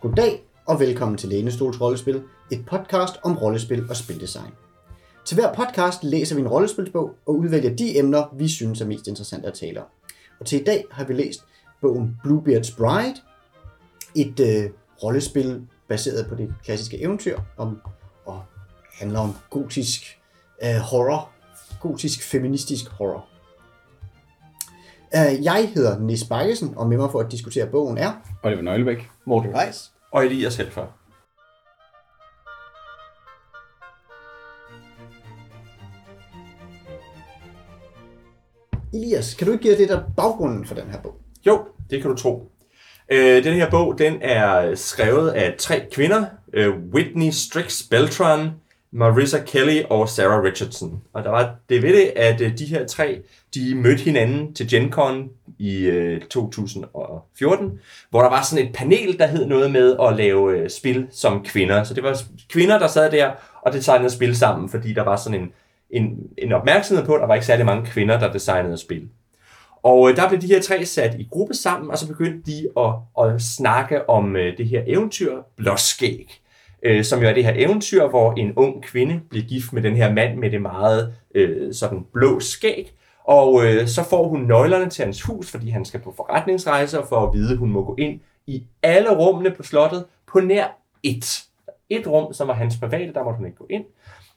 [0.00, 4.52] Goddag og velkommen til Lænestols Rollespil, et podcast om rollespil og spildesign.
[5.24, 9.06] Til hver podcast læser vi en rollespilsbog og udvælger de emner, vi synes er mest
[9.06, 9.86] interessante at tale om.
[10.40, 11.44] Og til i dag har vi læst
[11.80, 13.14] bogen Bluebeard's Bride,
[14.14, 14.70] et øh,
[15.02, 17.80] rollespil baseret på det klassiske eventyr om
[18.24, 18.42] og
[18.92, 20.18] handler om gotisk
[20.64, 21.30] øh, horror,
[21.80, 23.26] gotisk feministisk horror.
[25.16, 28.12] Øh, jeg hedder Nis Bakkesen, og med mig for at diskutere bogen er
[28.42, 29.10] Oliver Nøglebæk.
[29.30, 29.92] Morten Reis.
[30.12, 30.86] og Elias Helfer.
[38.94, 39.34] Elias.
[39.34, 41.16] Kan du ikke give lidt af baggrunden for den her bog?
[41.46, 42.52] Jo, det kan du tro.
[43.12, 46.26] Øh, den her bog, den er skrevet af tre kvinder.
[46.52, 48.50] Øh, Whitney Strix Beltran,
[48.92, 51.02] Marissa Kelly og Sarah Richardson.
[51.12, 53.20] Og der var det ved det, at øh, de her tre,
[53.54, 57.80] de mødte hinanden til Gen Con i øh, 2014,
[58.10, 61.44] hvor der var sådan et panel, der hed noget med at lave øh, spil som
[61.44, 61.84] kvinder.
[61.84, 63.30] Så det var kvinder, der sad der
[63.62, 65.52] og designede spil sammen, fordi der var sådan en,
[65.90, 69.08] en, en opmærksomhed på, at der var ikke særlig mange kvinder, der designede spil.
[69.82, 73.24] Og der blev de her tre sat i gruppe sammen, og så begyndte de at,
[73.24, 76.39] at snakke om det her eventyr, Blåskæg,
[76.82, 79.96] øh, som jo er det her eventyr, hvor en ung kvinde bliver gift med den
[79.96, 82.92] her mand med det meget øh, sådan blå skæg,
[83.24, 87.16] og øh, så får hun nøglerne til hans hus, fordi han skal på forretningsrejser for
[87.16, 91.42] at vide, at hun må gå ind i alle rummene på slottet på nær et.
[91.88, 93.84] Et rum, som var hans private, der måtte hun ikke gå ind.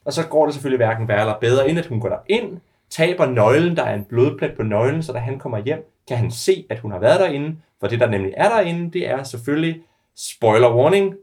[0.04, 2.60] Og så går det selvfølgelig hverken værre eller bedre, end at hun går der ind,
[2.90, 6.30] taber nøglen, der er en blodplet på nøglen, så da han kommer hjem, kan han
[6.30, 7.56] se, at hun har været derinde.
[7.80, 9.82] For det, der nemlig er derinde, det er selvfølgelig,
[10.16, 11.14] spoiler warning,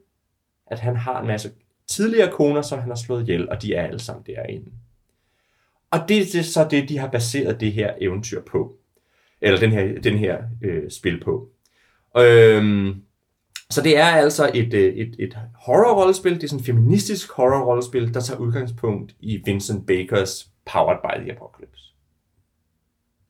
[0.72, 1.52] at han har en masse
[1.88, 4.72] tidligere koner, som han har slået ihjel, og de er alle sammen derinde.
[5.92, 8.76] Og det er så det, de har baseret det her eventyr på.
[9.42, 11.50] Eller den her, den her øh, spil på.
[12.18, 13.02] Øhm,
[13.70, 16.36] så det er altså et, øh, et, et horror-rollespil.
[16.36, 21.32] Det er sådan et feministisk horror-rollespil, der tager udgangspunkt i Vincent Bakers Powered by the
[21.32, 21.84] Apocalypse.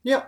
[0.05, 0.19] Ja.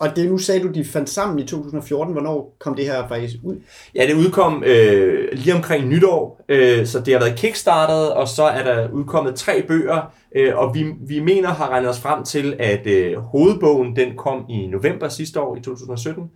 [0.00, 2.12] Og det nu sagde du, de fandt sammen i 2014.
[2.12, 3.56] Hvornår kom det her faktisk ud?
[3.94, 8.42] Ja, det udkom øh, lige omkring nytår, øh, så det har været kickstartet, og så
[8.42, 12.56] er der udkommet tre bøger, øh, og vi, vi mener har regnet os frem til,
[12.58, 16.30] at øh, hovedbogen den kom i november sidste år, i 2017,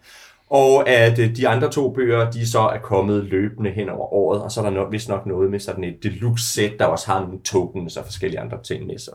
[0.51, 4.43] og at øh, de andre to bøger, de så er kommet løbende hen over året,
[4.43, 7.07] og så er der nok, vist nok noget med sådan et deluxe set, der også
[7.07, 9.15] har nogle tokens og forskellige andre ting med sig,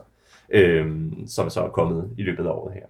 [0.50, 0.86] øh,
[1.26, 2.86] som så er kommet i løbet af året her.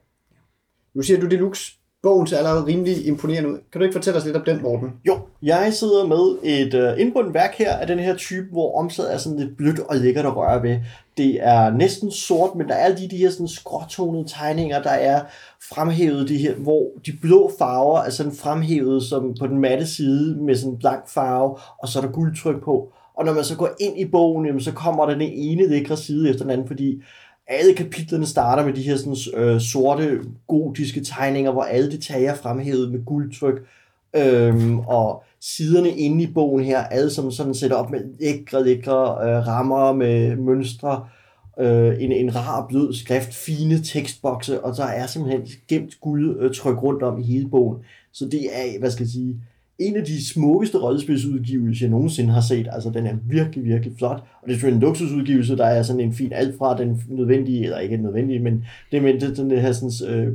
[0.95, 1.73] Nu siger du Deluxe.
[2.03, 3.59] Bogen ser allerede rimelig imponerende ud.
[3.73, 4.93] Kan du ikke fortælle os lidt om den, Morten?
[5.07, 9.15] Jo, jeg sidder med et øh, indbundet værk her af den her type, hvor omslaget
[9.15, 10.79] er sådan lidt blødt og lækkert at røre ved.
[11.17, 15.23] Det er næsten sort, men der er de, de her sådan skråtonede tegninger, der er
[15.75, 20.37] fremhævet de her, hvor de blå farver er sådan fremhævet som på den matte side
[20.43, 22.93] med sådan en blank farve, og så er der guldtryk på.
[23.17, 25.97] Og når man så går ind i bogen, jamen, så kommer der den ene lækre
[25.97, 27.03] side efter den anden, fordi
[27.51, 32.37] alle kapitlerne starter med de her sådan, øh, sorte, gotiske tegninger, hvor alle detaljer er
[32.37, 33.63] fremhævet med guldtryk.
[34.17, 39.03] Øhm, og siderne inde i bogen her, alle som sådan sætter op med lækre, lækre
[39.03, 41.05] øh, rammer med mønstre,
[41.61, 47.03] øh, en, en rar, blød skrift, fine tekstbokse, og der er simpelthen gemt guldtryk rundt
[47.03, 47.79] om i hele bogen.
[48.13, 49.37] Så det er, hvad skal jeg sige,
[49.81, 52.69] en af de smukkeste rollespilsudgivelser, jeg nogensinde har set.
[52.73, 54.23] Altså, den er virkelig, virkelig flot.
[54.43, 57.65] Og det er selvfølgelig en luksusudgivelse, der er sådan en fin alt fra den nødvendige,
[57.65, 60.33] eller ikke nødvendige, men det mente den her sådan, øh,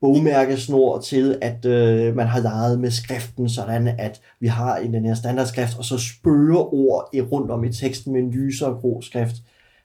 [0.00, 5.04] bogmærkesnor til, at øh, man har leget med skriften, sådan at vi har en den
[5.04, 9.00] her standardskrift, og så spørger ord i, rundt om i teksten med en lysere grå
[9.00, 9.36] skrift.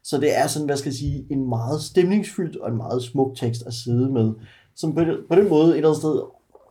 [0.04, 3.38] Så det er sådan, hvad skal jeg sige, en meget stemningsfyldt og en meget smuk
[3.38, 4.34] tekst at sidde med,
[4.76, 6.22] som på, på den måde et eller andet sted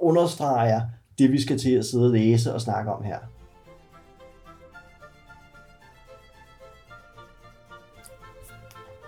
[0.01, 0.81] understreger
[1.19, 3.19] det, vi skal til at sidde og læse og snakke om her.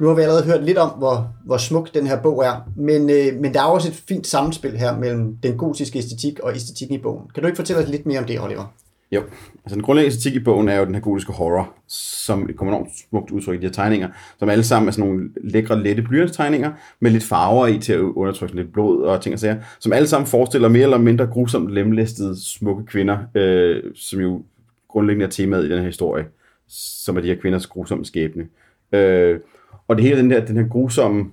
[0.01, 3.11] Nu har vi allerede hørt lidt om, hvor, hvor smuk den her bog er, men,
[3.11, 6.97] øh, men der er også et fint samspil her mellem den gotiske æstetik og æstetikken
[6.97, 7.29] i bogen.
[7.35, 8.73] Kan du ikke fortælle os lidt mere om det, Oliver?
[9.13, 9.23] Jo,
[9.65, 12.91] altså den grundlæggende etik i bogen er jo den her gotiske horror, som kommer enormt
[13.09, 14.09] smukt udtryk i de her tegninger,
[14.39, 17.99] som alle sammen er sådan nogle lækre, lette blyantstegninger, med lidt farver i til at
[18.01, 21.71] undertrykke lidt blod og ting og sager, som alle sammen forestiller mere eller mindre grusomt
[21.71, 24.43] lemlæstede smukke kvinder, øh, som jo
[24.89, 26.27] grundlæggende er temaet i den her historie,
[26.69, 28.47] som er de her kvinders grusomme skæbne.
[28.93, 29.41] Øh,
[29.89, 31.31] og det hele den der, den her grusomme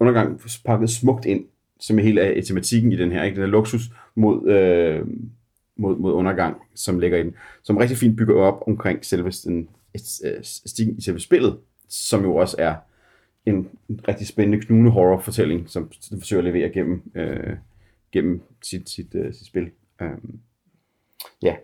[0.00, 1.44] undergang pakket smukt ind,
[1.80, 3.34] som er hele af tematikken i den her, ikke?
[3.34, 3.82] den her luksus
[4.14, 5.02] mod, øh,
[5.76, 9.68] mod, mod undergang, som ligger i den, som rigtig fint bygger op omkring selve den,
[10.24, 11.58] øh, stigen i selve spillet,
[11.88, 12.74] som jo også er
[13.46, 13.68] en,
[14.08, 17.56] rigtig spændende, knugende horror-fortælling, som den forsøger at levere gennem, øh,
[18.12, 19.70] gennem sit, sit, øh, sit spil.
[20.02, 20.08] Øh,
[21.42, 21.54] Ja,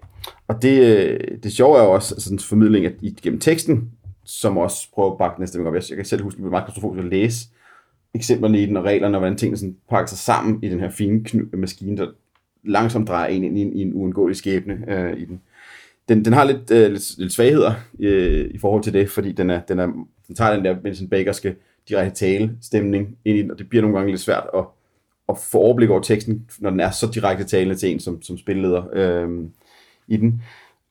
[0.49, 3.41] og det, øh, det sjove er jo også altså, sådan en formidling at i, gennem
[3.41, 3.91] teksten,
[4.25, 5.75] som også prøver at bakke næste gang op.
[5.75, 7.49] Jeg, jeg kan selv huske, at det var meget klaustrofobisk at læse
[8.14, 10.91] eksemplerne i den og reglerne, og hvordan tingene sådan pakker sig sammen i den her
[10.91, 12.11] fine knu- maskine, der
[12.64, 15.41] langsomt drejer en ind i en, i en uundgåelig skæbne øh, i den.
[16.09, 19.50] Den, den har lidt, øh, lidt, lidt svagheder øh, i forhold til det, fordi den,
[19.50, 19.87] er, den, er,
[20.26, 21.56] den tager den der Vincent Bakerske
[21.88, 24.64] direkte tale stemning ind i den, og det bliver nogle gange lidt svært at,
[25.29, 28.38] at få overblik over teksten, når den er så direkte talende til en som, som
[28.38, 29.29] spilleder øh,
[30.09, 30.43] i den.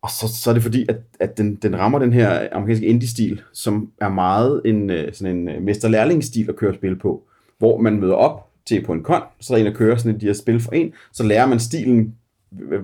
[0.02, 3.42] Og så, så er det fordi, at, at den, den rammer den her amerikanske indie-stil,
[3.54, 7.24] som er meget en, øh, sådan en øh, mester-lærling-stil at køre spil på,
[7.58, 10.16] hvor man møder op til på en kon, så er der en, der kører sådan
[10.16, 12.16] et de her spil for en, så lærer man stilen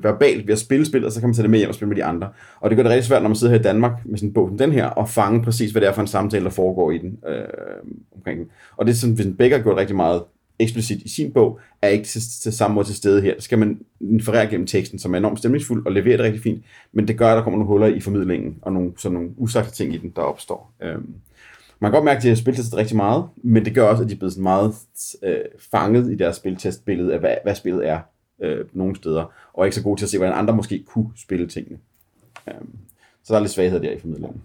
[0.02, 1.90] verbalt ved at spille spil, og så kan man tage det med hjem og spille
[1.90, 2.30] med de andre.
[2.60, 4.34] Og det gør det rigtig svært, når man sidder her i Danmark med sådan en
[4.34, 6.92] bog som den her, og fange præcis, hvad det er for en samtale, der foregår
[6.92, 7.44] i den øh,
[8.16, 8.48] omkring den.
[8.78, 10.22] Og det er sådan, hvis Becker har gjort rigtig meget
[10.60, 13.34] eksplicit i sin bog, er ikke til, til samme måde til stede her.
[13.38, 16.66] Så skal man inferere gennem teksten, som er enormt stemningsfuld og leverer det rigtig fint,
[16.94, 19.72] men det gør, at der kommer nogle huller i formidlingen, og nogle, sådan nogle usagte
[19.72, 20.74] ting i den, der opstår.
[20.84, 21.14] Øhm,
[21.80, 24.10] man kan godt mærke, at de har spiltestet rigtig meget, men det gør også, at
[24.10, 24.74] de er blevet sådan meget
[25.24, 25.40] øh,
[25.72, 28.00] fanget i deres spiltestbillede af, hvad, hvad spillet er
[28.42, 31.48] øh, nogle steder, og ikke så gode til at se, hvordan andre måske kunne spille
[31.48, 31.78] tingene.
[32.48, 32.78] Øhm,
[33.24, 34.42] så der er lidt svaghed der i formidlingen.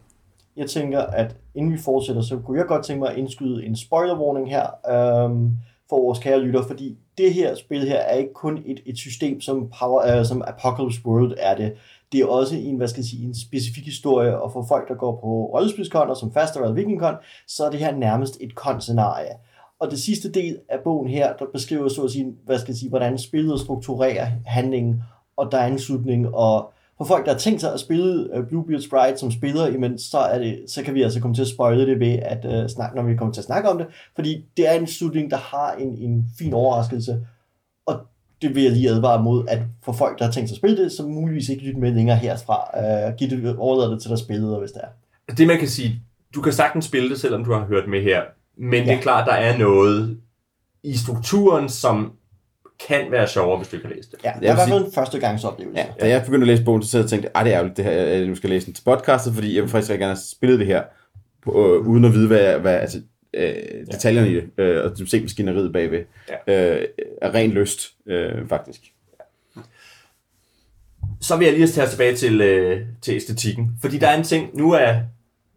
[0.56, 3.76] Jeg tænker, at inden vi fortsætter, så kunne jeg godt tænke mig at indskyde en
[3.76, 5.50] spoiler warning her øhm,
[5.88, 9.40] for vores kære lytter, fordi det her spil her er ikke kun et, et system,
[9.40, 11.72] som, Power, øh, som Apocalypse World er det.
[12.12, 14.94] Det er også en, hvad skal jeg sige, en specifik historie, og for folk, der
[14.94, 17.14] går på rollespilskonter, som Faster eller Vikingkon,
[17.48, 19.32] så er det her nærmest et konscenarie.
[19.80, 22.76] Og det sidste del af bogen her, der beskriver så at sige, hvad skal jeg
[22.76, 25.02] sige, hvordan spillet strukturerer handlingen,
[25.36, 28.38] og der er en slutning, og for folk, der har tænkt sig at spille øh,
[28.38, 31.42] Bluebeard's Bluebeard Sprite som spiller, jamen, så, er det, så kan vi altså komme til
[31.42, 33.78] at spoile det ved, at øh, uh, snakke, når vi kommer til at snakke om
[33.78, 37.26] det, fordi det er en slutning, der har en, en fin overraskelse,
[38.42, 40.84] det vil jeg lige advare mod, at for folk, der har tænkt sig at spille
[40.84, 42.70] det, så muligvis ikke lytte med længere herfra.
[43.08, 45.32] Uh, giv det, overlade det til dig spillet, hvis det er.
[45.34, 46.02] Det man kan sige,
[46.34, 48.22] du kan sagtens spille det, selvom du har hørt med her,
[48.56, 48.90] men ja.
[48.90, 50.16] det er klart, der er noget
[50.82, 52.12] i strukturen, som
[52.88, 54.18] kan være sjovere, hvis du ikke har læst det.
[54.24, 55.80] Ja, det er i hvert fald en førstegangsoplevelse.
[55.80, 57.56] Ja, da jeg begyndte at læse bogen, så sad jeg og tænkte, at det er
[57.56, 59.90] ærgerligt, det her, at jeg nu skal læse den til podcastet, fordi jeg vil faktisk
[59.90, 60.82] rigtig gerne have spillet det her,
[61.48, 62.98] øh, uden at vide, hvad, hvad altså,
[63.34, 66.04] øh, detaljerne i det, øh, og se maskineriet bagved,
[66.46, 66.80] ja.
[66.80, 66.88] øh,
[67.22, 68.80] er ren lyst, øh, faktisk.
[71.20, 73.70] Så vil jeg lige tage os tilbage til, øh, til æstetikken.
[73.80, 74.94] Fordi der er en ting, nu er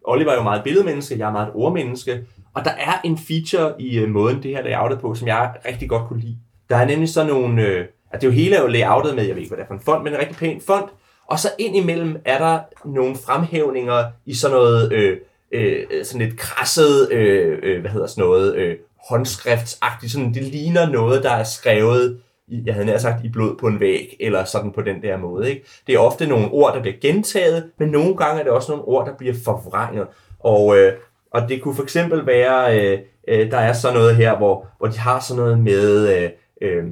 [0.04, 2.24] Oliver jo meget billedmenneske, jeg er meget et ordmenneske,
[2.54, 5.88] og der er en feature i øh, måden, det her layoutet på, som jeg rigtig
[5.88, 6.36] godt kunne lide.
[6.70, 9.24] Der er nemlig sådan nogle, øh, at det er jo hele er jo layoutet med,
[9.24, 10.90] jeg ved ikke, hvad det er for en font, men en rigtig pæn font,
[11.26, 15.18] og så ind imellem er der nogle fremhævninger i sådan noget, øh,
[15.52, 18.76] øh, sådan lidt krasset, øh, øh, hvad hedder sådan noget, øh,
[19.08, 23.56] håndskriftsagtigt, sådan, det ligner noget, der er skrevet i, jeg havde nær sagt, i blod
[23.56, 25.50] på en væg, eller sådan på den der måde.
[25.50, 25.66] Ikke?
[25.86, 28.84] Det er ofte nogle ord, der bliver gentaget, men nogle gange er det også nogle
[28.84, 30.06] ord, der bliver forvrænget.
[30.40, 30.92] Og, øh,
[31.30, 32.98] og det kunne for eksempel være, øh,
[33.28, 36.30] øh, der er sådan noget her, hvor, hvor de har sådan noget med, øh,
[36.62, 36.84] øh,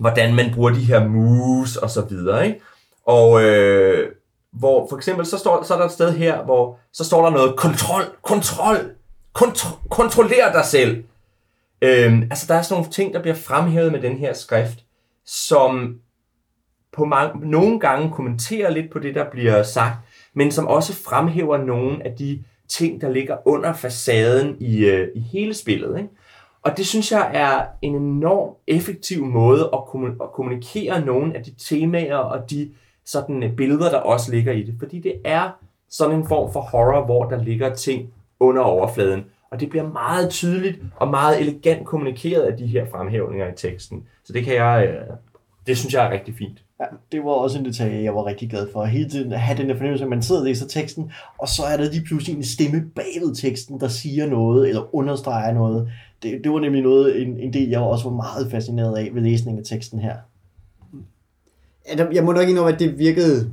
[0.00, 2.46] hvordan man bruger de her moves og så videre.
[2.46, 2.60] Ikke?
[3.06, 4.08] Og øh,
[4.58, 7.30] hvor for eksempel, så, står, så er der et sted her, hvor så står der
[7.30, 8.76] noget, kontrol, kontrol,
[9.32, 11.04] kontro, kontroller dig selv.
[11.82, 14.78] Øhm, altså, der er sådan nogle ting, der bliver fremhævet med den her skrift,
[15.24, 16.00] som
[16.92, 19.96] på mange, nogle gange kommenterer lidt på det, der bliver sagt,
[20.34, 25.20] men som også fremhæver nogle af de ting, der ligger under facaden i, øh, i
[25.20, 25.98] hele spillet.
[25.98, 26.10] Ikke?
[26.62, 31.44] Og det synes jeg er en enorm effektiv måde at, kommun- at kommunikere nogle af
[31.44, 32.70] de temaer og de
[33.06, 34.74] sådan øh, billeder, der også ligger i det.
[34.78, 35.50] Fordi det er
[35.90, 38.08] sådan en form for horror, hvor der ligger ting
[38.40, 39.24] under overfladen.
[39.50, 44.04] Og det bliver meget tydeligt og meget elegant kommunikeret af de her fremhævninger i teksten.
[44.24, 45.16] Så det kan jeg, øh,
[45.66, 46.62] det synes jeg er rigtig fint.
[46.80, 48.84] Ja, det var også en detalje, jeg var rigtig glad for.
[48.84, 51.62] Hele tiden at have den der fornemmelse, at man sidder og læser teksten, og så
[51.62, 55.90] er der lige pludselig en stemme bagved teksten, der siger noget, eller understreger noget.
[56.22, 59.22] Det, det var nemlig noget, en, en del, jeg også var meget fascineret af ved
[59.22, 60.16] læsningen af teksten her.
[61.88, 63.50] Ja, jeg må nok indrømme, at det virkede...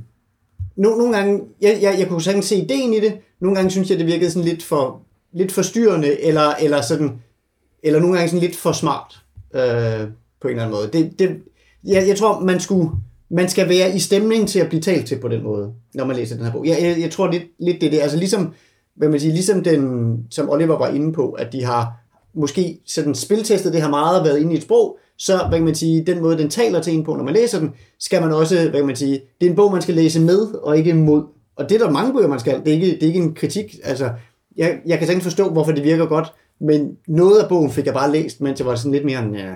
[0.76, 3.90] No, nogle gange, jeg, jeg, jeg kunne sagtens se ideen i det, nogle gange synes
[3.90, 5.00] jeg, det virkede sådan lidt for,
[5.32, 7.12] lidt forstyrrende, eller, eller sådan,
[7.82, 9.22] eller nogle gange sådan lidt for smart,
[9.54, 10.08] øh,
[10.40, 10.88] på en eller anden måde.
[10.92, 11.42] Det, det,
[11.84, 12.90] jeg, jeg tror, man skulle,
[13.30, 16.16] man skal være i stemning til at blive talt til på den måde, når man
[16.16, 16.66] læser den her bog.
[16.66, 18.00] Jeg, jeg, jeg tror lidt, lidt det er det.
[18.00, 18.52] Altså ligesom,
[18.94, 21.92] hvad man siger, ligesom den, som Oliver var inde på, at de har
[22.34, 25.64] måske sådan spiltestet det her meget og været inde i et sprog, så hvad kan
[25.64, 28.32] man sige, den måde, den taler til en på, når man læser den, skal man
[28.32, 30.94] også, hvad kan man sige, det er en bog, man skal læse med og ikke
[30.94, 31.24] mod.
[31.56, 32.60] Og det er der mange bøger, man skal.
[32.60, 33.74] Det er ikke, det er ikke en kritik.
[33.84, 34.10] Altså,
[34.56, 37.94] jeg, jeg kan sagtens forstå, hvorfor det virker godt, men noget af bogen fik jeg
[37.94, 39.54] bare læst, mens jeg var sådan lidt mere, ja.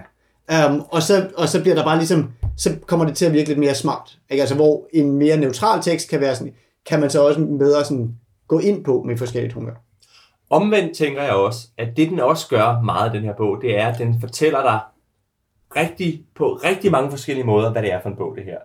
[0.67, 3.33] Um, øhm, og, så, og så bliver der bare ligesom så kommer det til at
[3.33, 4.19] virke lidt mere smart.
[4.31, 4.43] Ikke?
[4.43, 6.55] Altså, hvor en mere neutral tekst kan være sådan,
[6.87, 8.15] kan man så også bedre sådan
[8.49, 9.75] gå ind på med forskelligt humør.
[10.51, 13.87] Omvendt tænker jeg også, at det den også gør meget, den her bog, det er,
[13.87, 14.81] at den fortæller dig
[15.77, 18.59] rigtig, på rigtig mange forskellige måder, hvad det er for en bog, det her.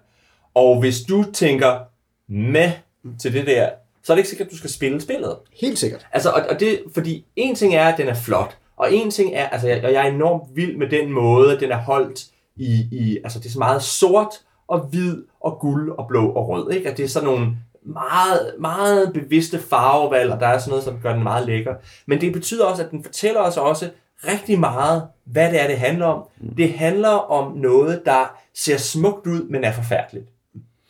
[0.53, 1.79] Og hvis du tænker
[2.27, 2.71] med
[3.19, 3.69] til det der,
[4.03, 5.35] så er det ikke sikkert, at du skal spille spillet.
[5.61, 6.07] Helt sikkert.
[6.11, 9.33] Altså, og, og det, fordi en ting er, at den er flot, og en ting
[9.33, 12.87] er, altså, jeg, og jeg er enormt vild med den måde, den er holdt i,
[12.91, 16.71] i, altså det er så meget sort og hvid og guld og blå og rød,
[16.71, 16.89] ikke?
[16.89, 20.99] At det er sådan nogle meget, meget bevidste farvevalg, og der er sådan noget, som
[21.03, 21.75] gør den meget lækker.
[22.05, 23.89] Men det betyder også, at den fortæller os også
[24.27, 26.23] rigtig meget, hvad det er, det handler om.
[26.57, 30.25] Det handler om noget, der ser smukt ud, men er forfærdeligt.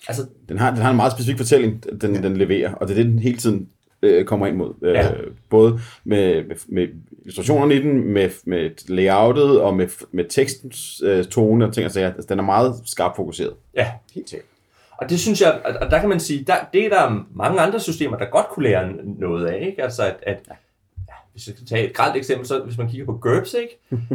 [0.08, 3.04] Altså, Den har, den har en meget specifik fortælling, den, den leverer, og det er
[3.04, 3.70] det, den hele tiden
[4.02, 4.74] øh, kommer ind mod.
[4.82, 5.08] Øh, Ja.
[5.50, 6.88] Både med, med, med
[7.22, 11.92] illustrationerne i den, med, med layoutet og med, med tekstens øh, tone og ting og
[11.92, 12.08] sager.
[12.14, 13.54] Altså, den er meget skarpt fokuseret.
[13.76, 14.48] ja, Helt sikkert.
[14.98, 17.60] Og det synes jeg, og og der kan man sige, der, det er der mange
[17.62, 19.84] andre systemer, der godt kunne lære noget af, ikke?
[19.84, 20.54] Altså at, at ja,
[21.34, 23.80] hvis jeg skal tage et grelt eksempel, så hvis man kigger på GURPS, ikke?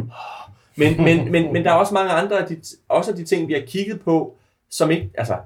[0.79, 3.47] Men, men, men, men der er også mange andre af de, også af de ting,
[3.47, 4.35] vi har kigget på,
[4.69, 5.37] som ikke, altså,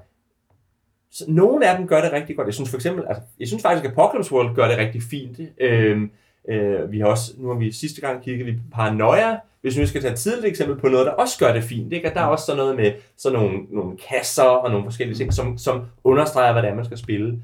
[1.28, 2.46] nogle af dem gør det rigtig godt.
[2.46, 5.40] Jeg synes for eksempel, altså, jeg synes faktisk, at Apocalypse World gør det rigtig fint.
[5.60, 6.10] Øhm,
[6.48, 9.86] øh, vi har også, nu har vi sidste gang kigget vi på Paranoia, hvis vi
[9.86, 12.08] skal tage et tidligt eksempel på noget, der også gør det fint, ikke?
[12.08, 15.32] at der er også sådan noget med sådan nogle, nogle kasser og nogle forskellige ting,
[15.32, 17.42] som, som understreger, hvad det er, man skal spille.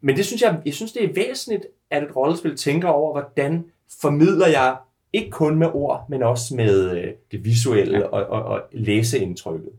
[0.00, 3.64] Men det synes jeg, jeg synes, det er væsentligt, at et rollespil tænker over, hvordan
[4.00, 4.76] formidler jeg,
[5.12, 8.04] ikke kun med ord, men også med øh, det visuelle ja.
[8.04, 9.72] og, og, og læseindtrykket.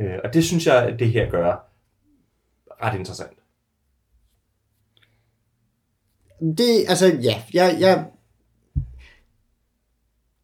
[0.00, 1.68] Øh, og det synes jeg, at det her gør
[2.82, 3.38] ret interessant.
[6.40, 8.04] Det, altså, ja, jeg, jeg,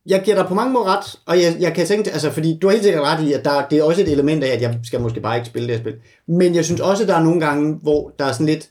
[0.06, 2.66] jeg giver dig på mange måder ret, og jeg, jeg kan tænke, altså, fordi du
[2.66, 4.80] har helt sikkert ret i, at der, det er også et element af, at jeg
[4.84, 6.00] skal måske bare ikke spille det her spil.
[6.26, 8.70] Men jeg synes også, at der er nogle gange, hvor der er sådan lidt,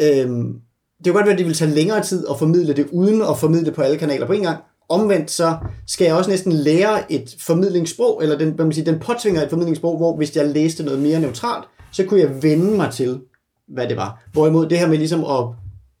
[0.00, 0.60] øhm,
[1.04, 3.38] det kan godt være, at det vil tage længere tid at formidle det, uden at
[3.38, 4.58] formidle det på alle kanaler på en gang.
[4.88, 5.56] Omvendt så
[5.86, 9.50] skal jeg også næsten lære et formidlingssprog, eller den, hvad man siger, den påtvinger et
[9.50, 13.20] formidlingssprog, hvor hvis jeg læste noget mere neutralt, så kunne jeg vende mig til,
[13.68, 14.24] hvad det var.
[14.32, 15.44] Hvorimod det her med ligesom at,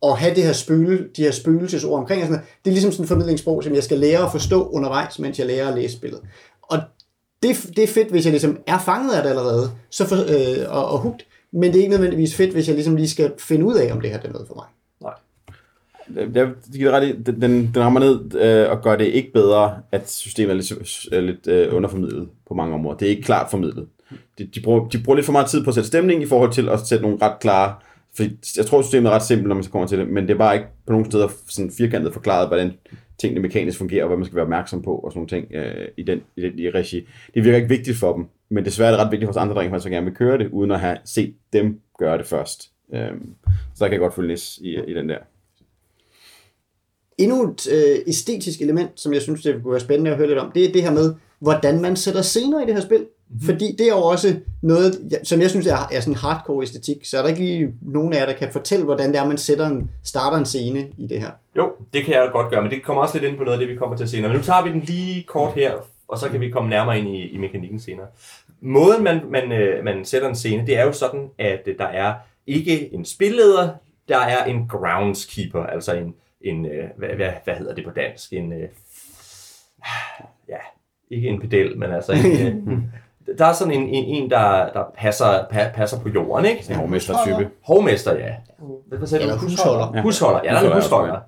[0.02, 2.92] at have det her spøgel, de her spøgelsesord omkring, og sådan noget, det er ligesom
[2.92, 5.96] sådan et formidlingssprog, som jeg skal lære at forstå undervejs, mens jeg lærer at læse
[5.96, 6.20] spillet.
[6.62, 6.78] Og
[7.42, 10.76] det, det er fedt, hvis jeg ligesom er fanget af det allerede, så for, øh,
[10.76, 13.64] og, og hugt, men det er ikke nødvendigvis fedt, hvis jeg ligesom lige skal finde
[13.64, 14.66] ud af, om det her det er noget for mig.
[16.34, 20.10] Jeg giver ret i, den, den, rammer ned øh, og gør det ikke bedre, at
[20.10, 20.72] systemet er lidt,
[21.12, 22.98] er lidt øh, underformidlet på mange områder.
[22.98, 23.86] Det er ikke klart formidlet.
[24.38, 26.52] De, de, bruger, de bruger lidt for meget tid på at sætte stemning i forhold
[26.52, 27.74] til at sætte nogle ret klare...
[28.16, 30.34] Fordi jeg tror, systemet er ret simpelt, når man så kommer til det, men det
[30.34, 32.72] er bare ikke på nogen steder sådan firkantet forklaret, hvordan
[33.20, 35.88] tingene mekanisk fungerer, og hvad man skal være opmærksom på, og sådan nogle ting øh,
[35.96, 37.08] i, den, i, den, i regi.
[37.34, 39.54] Det virker ikke vigtigt for dem, men desværre er det ret vigtigt for os andre,
[39.54, 42.70] der rent gerne vil køre det, uden at have set dem gøre det først.
[42.94, 43.10] Øh,
[43.74, 45.18] så der kan jeg godt følge Nis i, i den der.
[47.18, 50.38] Endnu et øh, æstetisk element, som jeg synes, det kunne være spændende at høre lidt
[50.38, 52.98] om, det er det her med, hvordan man sætter scener i det her spil.
[52.98, 53.46] Mm-hmm.
[53.46, 57.18] Fordi det er jo også noget, som jeg synes er, er sådan hardcore æstetik, så
[57.18, 59.66] er der ikke lige nogen af jer, der kan fortælle, hvordan det er, man sætter
[59.66, 61.30] en, starter en scene i det her.
[61.56, 63.66] Jo, det kan jeg godt gøre, men det kommer også lidt ind på noget af
[63.66, 64.28] det, vi kommer til senere.
[64.28, 65.72] Men nu tager vi den lige kort her,
[66.08, 68.06] og så kan vi komme nærmere ind i, i mekanikken senere.
[68.60, 71.86] Måden, man, man, øh, man sætter en scene, det er jo sådan, at øh, der
[71.86, 72.14] er
[72.46, 73.68] ikke en spilleder,
[74.08, 76.14] der er en groundskeeper, altså en,
[76.44, 78.32] en øh, hvad, hvad, hvad hedder det på dansk?
[78.32, 78.68] En, øh,
[80.48, 80.56] ja,
[81.10, 82.26] ikke en pedel, men altså en,
[82.68, 82.78] øh,
[83.38, 86.64] der er sådan en, en, en der, der passer, pa, passer på jorden, ikke?
[86.70, 87.50] En hovmester-type.
[87.62, 88.34] Hovmester, ja.
[88.86, 89.40] Hvad, hvad sagde Eller du?
[89.40, 90.02] husholder.
[90.02, 91.20] Husholder, ja, der er en Husholder er.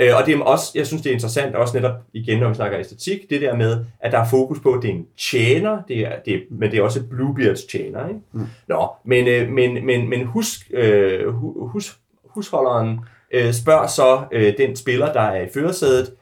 [0.00, 2.54] Øh, og det er også, jeg synes, det er interessant, også netop igen, når vi
[2.54, 5.82] snakker æstetik, det der med, at der er fokus på, at det er en tjener,
[5.88, 8.08] det er, det er, men det er også Bluebeards tjener.
[8.08, 8.20] Ikke?
[8.32, 8.46] Mm.
[8.68, 14.58] Nå, men, øh, men, men, men husk, øh, hu- hus, husholderen øh, spørger så øh,
[14.58, 16.14] den spiller, der er i førersædet,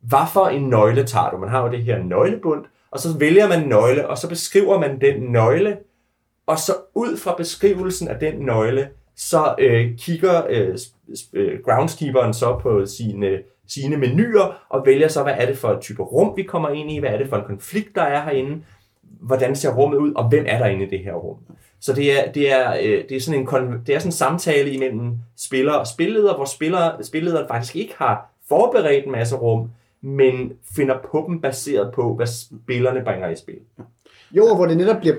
[0.00, 1.36] hvad for en nøgle tager du?
[1.36, 5.00] Man har jo det her nøglebund, og så vælger man nøgle, og så beskriver man
[5.00, 5.78] den nøgle,
[6.46, 10.78] og så ud fra beskrivelsen af den nøgle, så øh, kigger øh,
[11.32, 13.38] øh groundskeeperen så på sine,
[13.68, 16.90] sine menuer, og vælger så, hvad er det for et type rum, vi kommer ind
[16.90, 18.62] i, hvad er det for en konflikt, der er herinde,
[19.02, 21.36] hvordan ser rummet ud, og hvem er der inde i det her rum.
[21.82, 23.46] Så det er, det er, øh, det er, sådan, en,
[23.86, 28.34] det er sådan en samtale imellem spiller og spilleder, hvor spiller, spillederen faktisk ikke har
[28.48, 29.70] forberedt en masse rum,
[30.02, 33.58] men finder på dem baseret på, hvad spillerne bringer i spil.
[34.32, 35.16] Jo, og hvor det netop bliver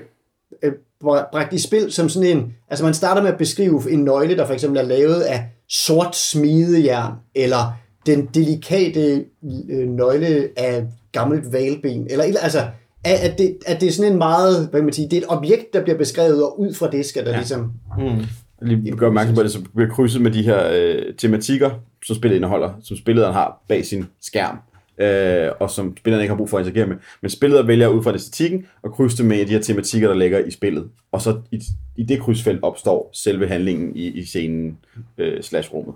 [0.62, 2.56] øh, bragt i spil som sådan en...
[2.68, 6.16] Altså man starter med at beskrive en nøgle, der for eksempel er lavet af sort
[6.16, 9.24] smidejern, eller den delikate
[9.70, 12.60] øh, nøgle af gammelt valben, eller altså
[13.04, 15.20] at, at, det, at det er sådan en meget, hvad kan man sige, det er
[15.20, 17.36] et objekt, der bliver beskrevet, og ud fra det skal der ja.
[17.36, 17.72] ligesom...
[17.98, 18.24] Mm.
[18.62, 21.70] Lige gør opmærksom på at det, så bliver krydset med de her øh, tematikker,
[22.04, 24.58] som spillet indeholder, som spilleren har bag sin skærm,
[24.98, 26.96] øh, og som spilleren ikke har brug for at interagere med.
[27.22, 30.38] Men spillet vælger ud fra æstetikken og krydse det med de her tematikker, der ligger
[30.38, 30.88] i spillet.
[31.12, 31.62] Og så i,
[31.96, 34.78] i det krydsfelt opstår selve handlingen i, i scenen
[35.18, 35.94] øh, slash rummet.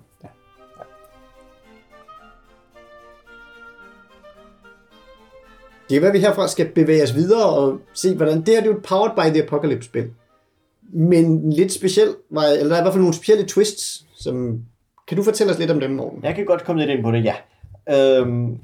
[5.91, 5.95] Ja.
[5.95, 8.41] Det er, hvad vi herfra skal bevæge os videre og se, hvordan...
[8.41, 10.05] Det her det er jo et Powered by the Apocalypse-spil.
[10.93, 14.61] Men lidt specielt, eller der er i hvert fald nogle specielle twists, som...
[15.09, 16.25] Kan du fortælle os lidt om dem, Morten?
[16.25, 17.35] Jeg kan godt komme lidt ind på det, ja.
[18.21, 18.59] Øhm,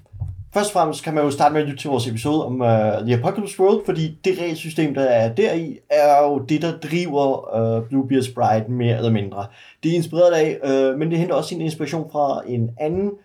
[0.55, 2.69] først og fremmest kan man jo starte med at lytte til vores episode om uh,
[3.07, 7.79] The Apocalypse World, fordi det regelsystem, der er deri, er jo det, der driver øh,
[7.79, 9.47] uh, Bluebeard's Bride mere eller mindre.
[9.83, 10.59] Det er inspireret af,
[10.93, 13.19] uh, men det henter også sin inspiration fra en anden uh,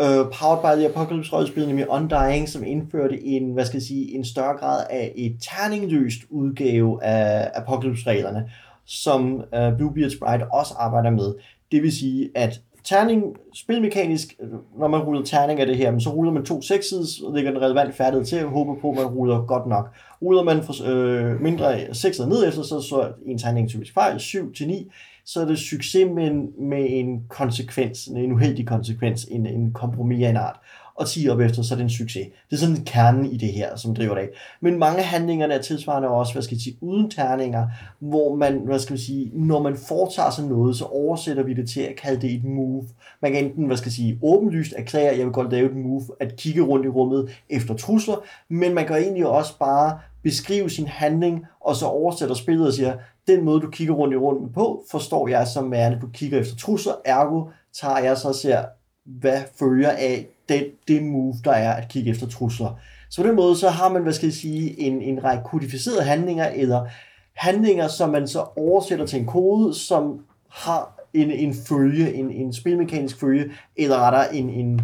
[0.00, 4.14] Øh, Powered by the Apocalypse rollespil, nemlig Undying, som indførte en, hvad skal jeg sige,
[4.14, 8.50] en større grad af et terningløst udgave af Apocalypse-reglerne,
[8.86, 11.34] som øh, uh, Bluebeard's Bride også arbejder med.
[11.72, 13.22] Det vil sige, at terning,
[13.54, 14.48] spilmekanisk, øh,
[14.78, 17.62] når man ruller terning af det her, så ruller man to sekses, og lægger den
[17.62, 19.94] relevant færdighed til, og håber på, at man ruller godt nok.
[20.22, 24.54] Ruller man for, øh, mindre sekser ned efter, så så en terning typisk fejl, 7
[24.54, 24.90] til 9,
[25.24, 30.24] så er det succes med en, med en konsekvens, en uheldig konsekvens, en, en kompromis
[30.24, 30.60] af en art
[30.96, 32.26] og 10 op efter, så er det en succes.
[32.50, 34.28] Det er sådan kernen i det her, som driver det af.
[34.60, 38.78] Men mange handlingerne er tilsvarende også, hvad skal jeg sige, uden terninger, hvor man, hvad
[38.78, 42.20] skal jeg sige, når man foretager sig noget, så oversætter vi det til at kalde
[42.20, 42.84] det et move.
[43.22, 45.76] Man kan enten, hvad skal jeg sige, åbenlyst erklære, at jeg vil godt lave et
[45.76, 48.16] move, at kigge rundt i rummet efter trusler,
[48.48, 52.94] men man kan egentlig også bare beskrive sin handling, og så oversætter spillet og siger,
[53.26, 56.56] den måde, du kigger rundt i rummet på, forstår jeg som værende, du kigger efter
[56.56, 58.64] trusler, ergo tager jeg så og ser,
[59.04, 62.78] hvad følger af det, det move, der er at kigge efter trusler.
[63.10, 66.02] Så på den måde, så har man, hvad skal jeg sige, en, en række kodificerede
[66.02, 66.86] handlinger, eller
[67.34, 72.52] handlinger, som man så oversætter til en kode, som har en, en følge, en, en
[72.52, 74.80] spilmekanisk følge, eller rettere en, en,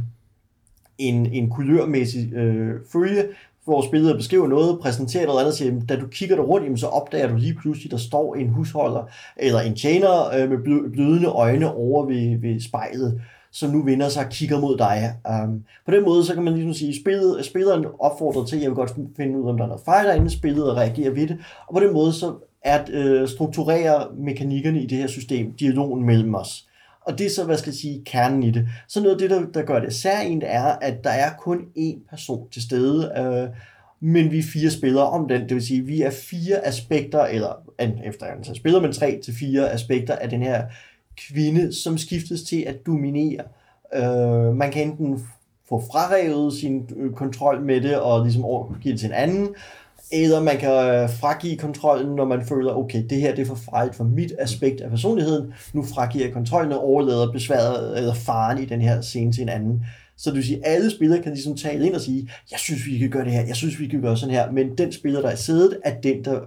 [0.99, 3.25] en, en kulørmæssig øh, følge,
[3.71, 7.29] vores billeder beskriver noget, præsenterer noget andet, siger, da du kigger dig rundt, så opdager
[7.29, 10.59] du lige pludselig, der står en husholder, eller en tjener øh, med
[10.93, 13.21] blødende øjne over ved, ved spejlet,
[13.53, 15.15] som nu vender sig og kigger mod dig.
[15.45, 18.71] Um, på den måde, så kan man ligesom sige, spillet, spilleren opfordrer til, at jeg
[18.71, 21.27] vil godt finde ud af, om der er noget fejl derinde, spillet og reagere ved
[21.27, 21.39] det.
[21.69, 26.35] Og på den måde, så at øh, strukturere mekanikkerne i det her system, dialogen mellem
[26.35, 26.67] os.
[27.11, 28.69] Og det er så, hvad skal jeg sige, kernen i det.
[28.89, 32.09] Så noget af det, der, der gør det særligt, er, at der er kun én
[32.11, 33.57] person til stede, øh,
[34.01, 35.43] men vi er fire spillere om den.
[35.43, 37.53] Det vil sige, vi er fire aspekter, eller
[38.05, 40.65] efter antal spiller, men tre til fire aspekter af den her
[41.17, 43.43] kvinde, som skiftes til at dominere.
[43.95, 45.21] Øh, man kan enten
[45.69, 49.49] få frarevet sin øh, kontrol med det, og ligesom overgive det til en anden,
[50.13, 53.59] eller man kan øh, fragive kontrollen, når man føler, okay, det her det er for
[53.71, 58.59] fejl for mit aspekt af personligheden, nu fragiver jeg kontrollen og overlader besværet eller faren
[58.59, 59.85] i den her scene til en anden.
[60.17, 62.87] Så det vil sige, at alle spillere kan ligesom tale ind og sige, jeg synes,
[62.87, 65.21] vi kan gøre det her, jeg synes, vi kan gøre sådan her, men den spiller,
[65.21, 66.41] der er siddet, er den, der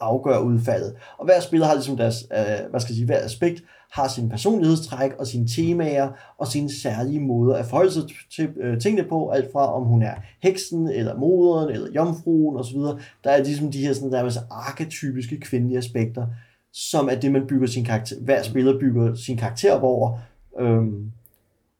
[0.00, 0.94] afgør udfaldet.
[1.18, 4.28] Og hver spiller har ligesom deres, øh, hvad skal jeg sige, hver aspekt har sin
[4.28, 8.02] personlighedstræk og sine temaer og sine særlige måder at forholde sig
[8.36, 12.78] til øh, tingene på, alt fra om hun er heksen, eller moderen, eller jomfruen osv.
[13.24, 16.26] Der er ligesom de her sådan, der er arketypiske kvindelige aspekter,
[16.72, 20.18] som er det, man bygger sin karakter, hver spiller bygger sin karakter op over,
[20.60, 21.12] øhm,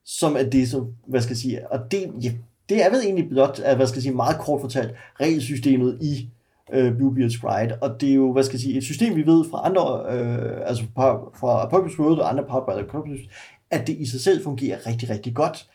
[0.05, 2.33] som er det, som, hvad skal jeg sige, og det, ja,
[2.69, 6.29] det er vel egentlig blot, at, hvad skal jeg sige, meget kort fortalt, regelsystemet i
[6.73, 7.79] øh, Bluebeard's Ride.
[7.81, 10.69] og det er jo, hvad skal jeg sige, et system, vi ved fra andre, øh,
[10.69, 13.29] altså fra, fra Apocalypse World og andre Powered by Apocalypse,
[13.71, 15.67] at det i sig selv fungerer rigtig, rigtig godt.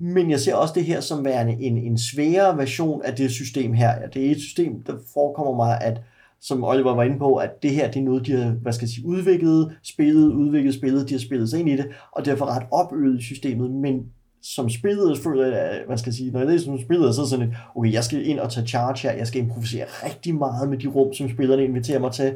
[0.00, 3.72] Men jeg ser også det her som værende en, en sværere version af det system
[3.72, 4.08] her.
[4.08, 6.00] Det er et system, der forekommer mig, at
[6.40, 8.86] som Oliver var inde på, at det her det er noget, de har hvad skal
[8.86, 12.46] jeg sige, udviklet, spillet, udviklet, spillet, de har spillet sig ind i det, og derfor
[12.46, 14.06] ret opøvet i systemet, men
[14.54, 17.26] som spillet føler jeg, hvad skal jeg sige, når jeg læser som spillet, så er
[17.26, 20.68] sådan lidt, okay, jeg skal ind og tage charge her, jeg skal improvisere rigtig meget
[20.68, 22.34] med de rum, som spillerne inviterer mig til,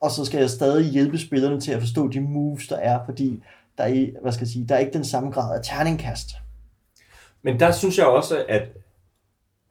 [0.00, 3.42] og så skal jeg stadig hjælpe spillerne til at forstå de moves, der er, fordi
[3.78, 6.28] der er, hvad skal jeg sige, der er ikke den samme grad af terningkast.
[7.42, 8.62] Men der synes jeg også, at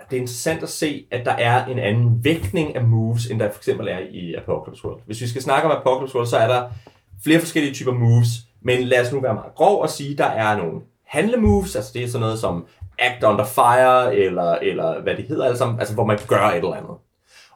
[0.09, 3.51] det er interessant at se, at der er en anden vægtning af moves, end der
[3.51, 5.01] for eksempel er i Apocalypse World.
[5.05, 6.69] Hvis vi skal snakke om Apocalypse World, så er der
[7.23, 8.27] flere forskellige typer moves,
[8.61, 10.81] men lad os nu være meget grov og sige, at der er nogle
[11.11, 12.65] handlemoves, altså det er sådan noget som
[12.99, 16.73] act under fire, eller, eller hvad det hedder, altså, altså hvor man gør et eller
[16.73, 16.95] andet.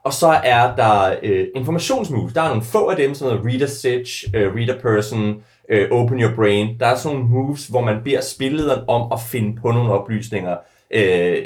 [0.04, 2.34] Og så er der øh, informationsmoves.
[2.34, 6.22] Der er nogle få af dem, sådan noget reader sitch, øh, reader person, øh, open
[6.22, 6.80] your brain.
[6.80, 10.58] Der er sådan nogle moves, hvor man beder spillederen om at finde på nogle oplysninger.
[10.92, 11.46] Øh,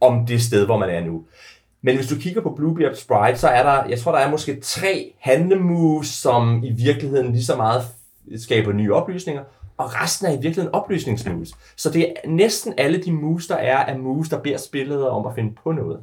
[0.00, 1.24] om det sted, hvor man er nu.
[1.82, 4.60] Men hvis du kigger på Bluebeard Sprite, så er der, jeg tror, der er måske
[4.60, 7.82] tre handlemoves, som i virkeligheden lige så meget
[8.36, 9.42] skaber nye oplysninger,
[9.78, 11.52] og resten er i virkeligheden oplysningsmoves.
[11.76, 15.26] Så det er næsten alle de moves, der er, er moves, der beder spillet om
[15.26, 16.00] at finde på noget.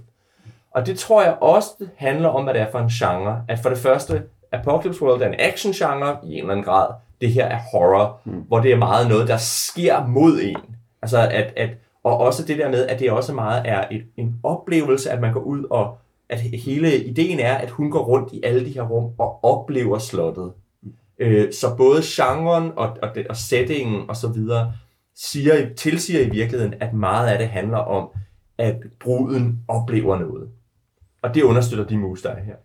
[0.72, 3.44] Og det tror jeg også handler om, hvad det er for en genre.
[3.48, 6.88] At for det første, Apocalypse World er en action-genre i en eller anden grad.
[7.22, 8.44] Det her er horror, mm.
[8.48, 10.76] hvor det er meget noget, der sker mod en.
[11.02, 11.70] Altså at, at,
[12.04, 15.34] og også det der med, at det også meget er et, en oplevelse, at man
[15.34, 15.98] går ud og
[16.30, 19.98] at hele ideen er, at hun går rundt i alle de her rum og oplever
[19.98, 20.52] slottet.
[21.20, 24.74] Øh, så både genren og, og, det, og settingen og så videre
[25.16, 28.10] siger, tilsiger i virkeligheden, at meget af det handler om,
[28.58, 30.50] at bruden oplever noget.
[31.22, 32.56] Og det understøtter de moves, der er her.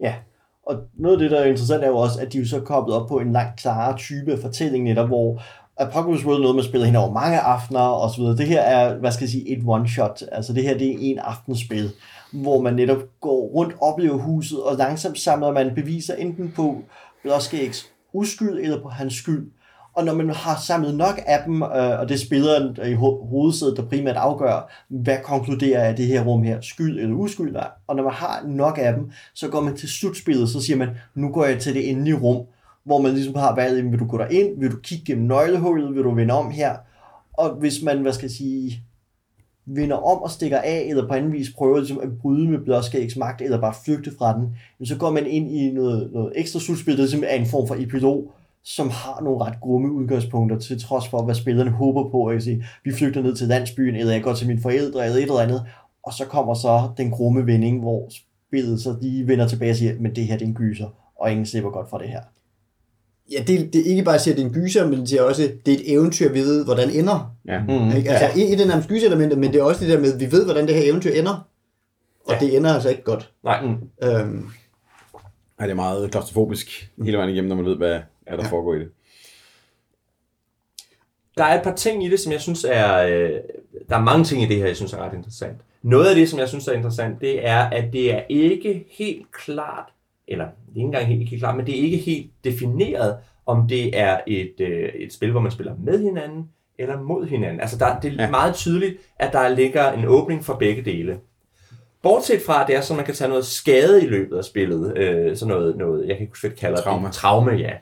[0.00, 0.14] Ja,
[0.66, 2.96] og noget af det, der er interessant, er jo også, at de jo så koblet
[2.96, 5.42] op på en langt klarere type af fortælling netop, hvor
[5.76, 8.36] Apocalypse World er noget, man spiller hen over mange aftener og så videre.
[8.36, 10.28] Det her er, hvad skal jeg sige, et one-shot.
[10.32, 11.90] Altså det her, det er en aftenspil,
[12.32, 16.82] hvor man netop går rundt, oplever huset, og langsomt samler man beviser enten på
[17.24, 19.50] Blåskægs uskyld eller på hans skyld.
[19.94, 23.26] Og når man har samlet nok af dem, øh, og det er spilleren i ho-
[23.28, 27.56] hovedsædet, der primært afgør, hvad konkluderer jeg det her rum her, skyld eller uskyld,
[27.86, 30.88] og når man har nok af dem, så går man til slutspillet, så siger man,
[31.14, 32.46] nu går jeg til det endelige rum,
[32.84, 36.04] hvor man ligesom har valget, vil du gå ind, vil du kigge gennem nøglehullet, vil
[36.04, 36.76] du vende om her,
[37.32, 38.82] og hvis man, hvad skal jeg sige,
[39.66, 43.16] vender om og stikker af, eller på anden vis prøver ligesom at bryde med blåskægs
[43.16, 46.96] magt, eller bare flygte fra den, så går man ind i noget, noget ekstra slutspil,
[46.96, 48.32] der ligesom er en form for epilog,
[48.64, 52.30] som har nogle ret grumme udgangspunkter, til trods for, hvad spillerne håber på.
[52.30, 55.22] Jeg sige, vi flygter ned til landsbyen, eller jeg går til mine forældre, eller et
[55.22, 55.66] eller andet.
[56.02, 58.08] Og så kommer så den grumme vending, hvor
[58.48, 61.30] spillet så de vender tilbage og siger, men det her det er en gyser, og
[61.30, 62.20] ingen slipper godt fra det her.
[63.30, 65.12] Ja, det, det er ikke bare at sige, at det er en gyser, men det
[65.12, 67.36] er også, det er et eventyr, vi ved, hvordan ender.
[67.46, 67.62] Ja.
[67.62, 67.96] Mm.
[67.96, 68.10] Ikke?
[68.10, 68.54] Altså, ja.
[68.54, 70.66] et af nærmest gyserelementer, men det er også det der med, at vi ved, hvordan
[70.66, 71.48] det her eventyr ender.
[72.24, 72.38] Og ja.
[72.46, 73.32] det ender altså ikke godt.
[73.44, 73.62] Nej.
[73.62, 74.08] Mm.
[74.08, 74.48] Øhm,
[75.58, 78.50] Ej, det er meget klaustrofobisk hele vejen igennem, når man ved, hvad er der ja.
[78.50, 78.88] foregår i det.
[81.36, 82.96] Der er et par ting i det, som jeg synes er...
[82.96, 83.30] Øh,
[83.88, 85.56] der er mange ting i det her, jeg synes er ret interessant.
[85.82, 89.32] Noget af det, som jeg synes er interessant, det er, at det er ikke helt
[89.32, 89.92] klart,
[90.28, 93.68] eller det er ikke engang helt, helt klart, men det er ikke helt defineret, om
[93.68, 97.60] det er et, øh, et spil, hvor man spiller med hinanden, eller mod hinanden.
[97.60, 98.30] Altså, der, det er ja.
[98.30, 101.18] meget tydeligt, at der ligger en åbning for begge dele.
[102.02, 104.98] Bortset fra, det er sådan, man kan tage noget skade i løbet af spillet.
[104.98, 107.06] Øh, sådan noget, noget, jeg kan ikke huske, hvad det kalder Traume.
[107.06, 107.14] det.
[107.14, 107.72] Traume, ja.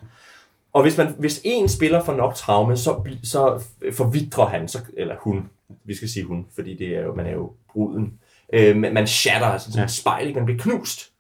[0.73, 5.15] Og hvis, man, hvis en spiller får nok traume, så, så forvidrer han, så, eller
[5.21, 5.51] hun,
[5.85, 8.13] vi skal sige hun, fordi det er jo, man er jo bruden.
[8.53, 9.87] Øh, man shatter, altså sådan ja.
[9.87, 10.41] spejl, ikke?
[10.41, 11.12] man bliver knust.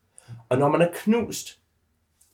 [0.48, 1.58] Og når man er knust,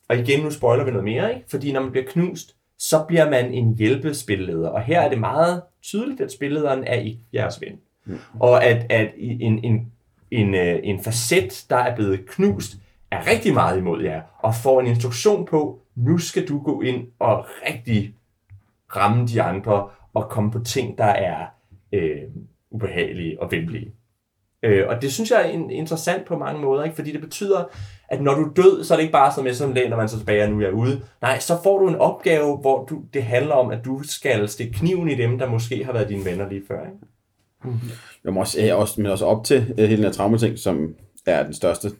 [0.09, 1.49] og igen, nu spoiler vi noget mere, ikke?
[1.49, 4.69] fordi når man bliver knust, så bliver man en hjælpespilleder.
[4.69, 7.79] Og her er det meget tydeligt, at spillederen er ikke jeres ven.
[8.05, 8.19] Mm.
[8.39, 9.91] Og at, at en, en,
[10.31, 12.77] en, øh, en facet, der er blevet knust,
[13.11, 17.07] er rigtig meget imod jer, og får en instruktion på, nu skal du gå ind
[17.19, 18.15] og rigtig
[18.95, 21.45] ramme de andre, og komme på ting, der er
[21.91, 22.21] øh,
[22.71, 23.93] ubehagelige og venlige.
[24.63, 26.95] Øh, og det synes jeg er interessant på mange måder, ikke?
[26.95, 27.63] fordi det betyder,
[28.09, 30.09] at når du er død, så er det ikke bare sådan med, sådan læner man
[30.09, 31.01] så tilbage, og nu er jeg ude.
[31.21, 34.73] Nej, så får du en opgave, hvor du, det handler om, at du skal stikke
[34.73, 36.79] kniven i dem, der måske har været dine venner lige før.
[36.79, 36.97] Ikke?
[37.63, 37.89] Mm-hmm.
[38.23, 40.95] Jeg må også, også, men også op til øh, hele den her traumating, som
[41.25, 41.91] er den største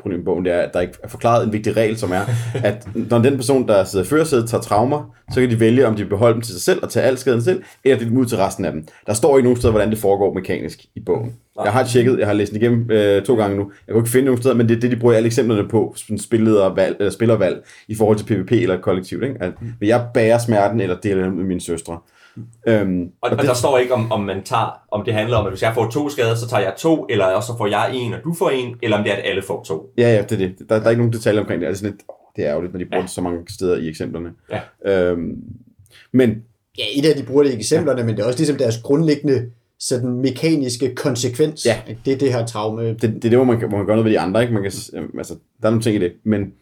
[0.00, 2.20] problem i bogen, det er, at der ikke er forklaret en vigtig regel, som er,
[2.68, 5.94] at når den person, der sidder i førersædet, tager traumer, så kan de vælge, om
[5.94, 8.18] de vil beholde dem til sig selv og tage al skaden selv, eller dele dem
[8.18, 8.86] ud til resten af dem.
[9.06, 11.32] Der står ikke nogen steder, hvordan det foregår mekanisk i bogen.
[11.64, 13.72] Jeg har tjekket, jeg har læst den igennem øh, to gange nu.
[13.86, 15.94] Jeg kunne ikke finde nogen steder, men det er det, de bruger alle eksemplerne på,
[15.96, 19.22] sådan spilledervalg, eller spillervalg, i forhold til PvP eller kollektivt.
[19.22, 19.36] Ikke?
[19.40, 21.98] At, vil jeg bære smerten, eller dele den med mine søstre?
[22.68, 25.36] Øhm, Og, og, og det, der står ikke, om, om man tager, om det handler
[25.36, 27.66] om, at hvis jeg får to skader, så tager jeg to, eller også så får
[27.66, 29.92] jeg en, og du får en, eller om det er, at alle får to.
[29.98, 30.54] Ja, ja, det er det.
[30.68, 31.66] Der, der er ikke nogen detaljer omkring det.
[31.68, 33.02] Det er sådan lidt, åh, det er ærgerligt, når de bruger ja.
[33.02, 34.30] det så mange steder i eksemplerne.
[34.50, 34.60] Ja.
[35.10, 35.36] Øhm,
[36.12, 36.42] men
[36.78, 38.06] ja, et af de bruger det i eksemplerne, ja.
[38.06, 41.66] men det er også ligesom deres grundlæggende sådan mekaniske konsekvens.
[41.66, 41.76] Ja.
[42.04, 42.88] Det er det her traume.
[42.88, 44.42] det, det er det, hvor man, kan- hvor man gør noget ved de andre.
[44.42, 44.54] Ikke?
[44.54, 46.12] Man kan, øhm, altså, der er nogle ting i det.
[46.24, 46.52] Men,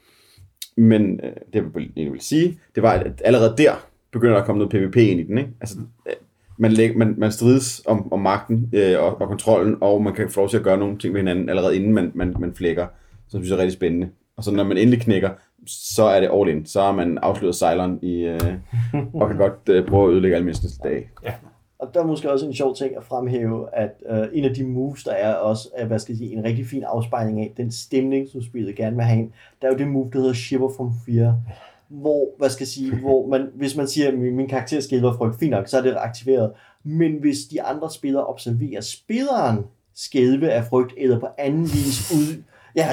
[0.77, 3.73] men øh, det, jeg egentlig vil sige, det var, at allerede der
[4.13, 5.39] begynder der at komme noget PvP ind i den.
[5.39, 5.51] Ikke?
[5.61, 6.13] Altså, øh,
[6.59, 10.31] man, læg, man, man strides om, om magten øh, og, og kontrollen, og man kan
[10.31, 12.87] få lov til at gøre nogle ting med hinanden, allerede inden man, man, man flækker,
[13.29, 14.09] som jeg synes er rigtig spændende.
[14.37, 15.31] Og så når man endelig knækker,
[15.67, 16.67] så er det all in.
[16.67, 18.41] Så har man afsløret sejleren i, øh,
[19.15, 21.11] og kan godt øh, prøve at ødelægge alle menneskers dage.
[21.79, 24.65] Og der er måske også en sjov ting at fremhæve, at øh, en af de
[24.65, 27.71] moves, der er også, er, hvad skal jeg sige, en rigtig fin afspejling af den
[27.71, 29.31] stemning, som spillet gerne vil have ind.
[29.63, 31.37] Der er jo det move, der hedder Shiver from Fear,
[32.01, 35.09] hvor, hvad skal jeg sige, hvor man, hvis man siger, at min, min karakter hjælpe
[35.17, 36.53] frygt, fint nok, så er det aktiveret.
[36.85, 39.59] Men hvis de andre spillere observerer spilleren
[39.95, 42.43] skælve af frygt, eller på anden vis ud,
[42.77, 42.87] ja,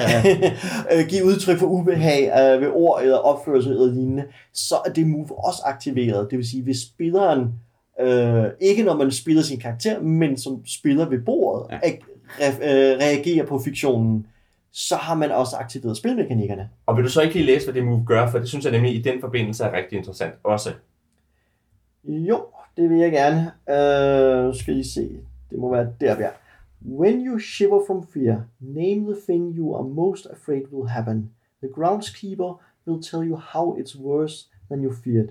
[0.92, 2.22] øh, give udtryk for ubehag
[2.54, 6.30] øh, ved ord eller opførsel eller lignende, så er det move også aktiveret.
[6.30, 7.48] Det vil sige, hvis spilleren,
[8.00, 11.78] øh, ikke når man spiller sin karakter, men som spiller ved bordet, Ja.
[12.40, 12.50] ja.
[12.50, 14.26] re- øh, reagerer på fiktionen,
[14.72, 16.70] så har man også aktiveret spilmekanikkerne.
[16.86, 18.72] Og vil du så ikke lige læse, hvad det move gør, for det synes jeg
[18.72, 20.72] nemlig i den forbindelse er rigtig interessant også.
[22.04, 23.52] Jo, det vil jeg gerne.
[23.70, 25.20] Øh, nu skal I se.
[25.50, 26.30] Det må være der, vi er.
[26.86, 31.30] When you shiver from fear, name the thing you are most afraid will happen.
[31.62, 35.28] The groundskeeper will tell you how it's worse than you feared.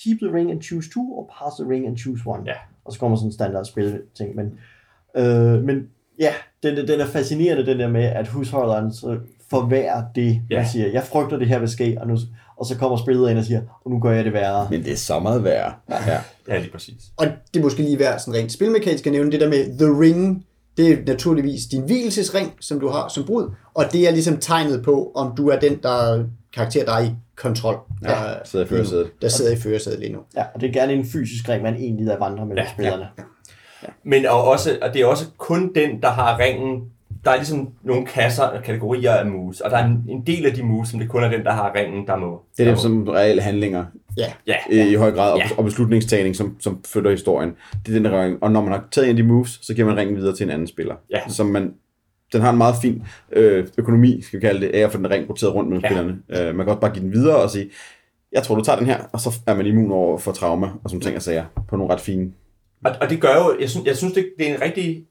[0.00, 2.42] Keep the ring and choose two, or pass the ring and choose one.
[2.46, 2.54] Ja.
[2.84, 4.58] Og så kommer sådan en standard spil ting, men,
[5.16, 9.18] øh, men ja, den, den er fascinerende, den der med, at husholderen så
[9.50, 10.56] forværrer det, Ja.
[10.56, 12.18] man siger, jeg frygter det her vil ske, og, nu,
[12.56, 14.66] og så kommer spillet ind og siger, og nu gør jeg det værre.
[14.70, 15.72] Men det er så meget værre.
[15.90, 16.18] Ja.
[16.48, 17.02] Ja, lige præcis.
[17.16, 20.00] Og det er måske lige værd sådan rent spilmekanisk at nævne det der med The
[20.00, 20.44] Ring.
[20.76, 24.82] Det er naturligvis din hvilesesring, som du har som brud, og det er ligesom tegnet
[24.82, 27.76] på, om du er den der karakter, der er i kontrol.
[28.02, 29.10] Der, sidder i førersædet.
[29.22, 30.18] Der sidder i førersædet lige nu.
[30.36, 32.72] Ja, og det er gerne en fysisk ring, man egentlig der vandrer mellem Ja, ja,
[32.72, 33.06] spillerne.
[33.18, 33.22] Ja.
[34.04, 36.84] Men og, også, og det er også kun den, der har ringen.
[37.24, 40.46] Der er ligesom nogle kasser og kategorier af moves, og der er en, en del
[40.46, 42.40] af de moves, som det kun er den, der har ringen, der må.
[42.58, 43.84] Det er må- som reelle handlinger
[44.18, 44.86] Ja, Ja, ja.
[44.86, 45.44] i høj grad, og, Ja.
[45.58, 47.50] og beslutningstagning, som, som følger historien.
[47.86, 48.42] Det er den der ring.
[48.42, 50.44] Og når man har taget en af de moves, så giver man ringen videre til
[50.44, 50.94] en anden spiller.
[51.10, 51.18] Ja.
[51.28, 51.74] Som man,
[52.32, 55.10] den har en meget fin øh, økonomi, skal vi kalde det, af at få den
[55.10, 55.88] ring roteret rundt mellem Ja.
[55.88, 56.18] spillerne.
[56.28, 57.70] Øh, man kan også bare give den videre og sige,
[58.32, 60.90] jeg tror, du tager den her, og så er man immun over for trauma og
[60.90, 62.30] sådan ting og sager på nogle ret fine.
[62.84, 65.04] Og, og det gør jo, jeg synes, jeg synes det, det er en rigtig,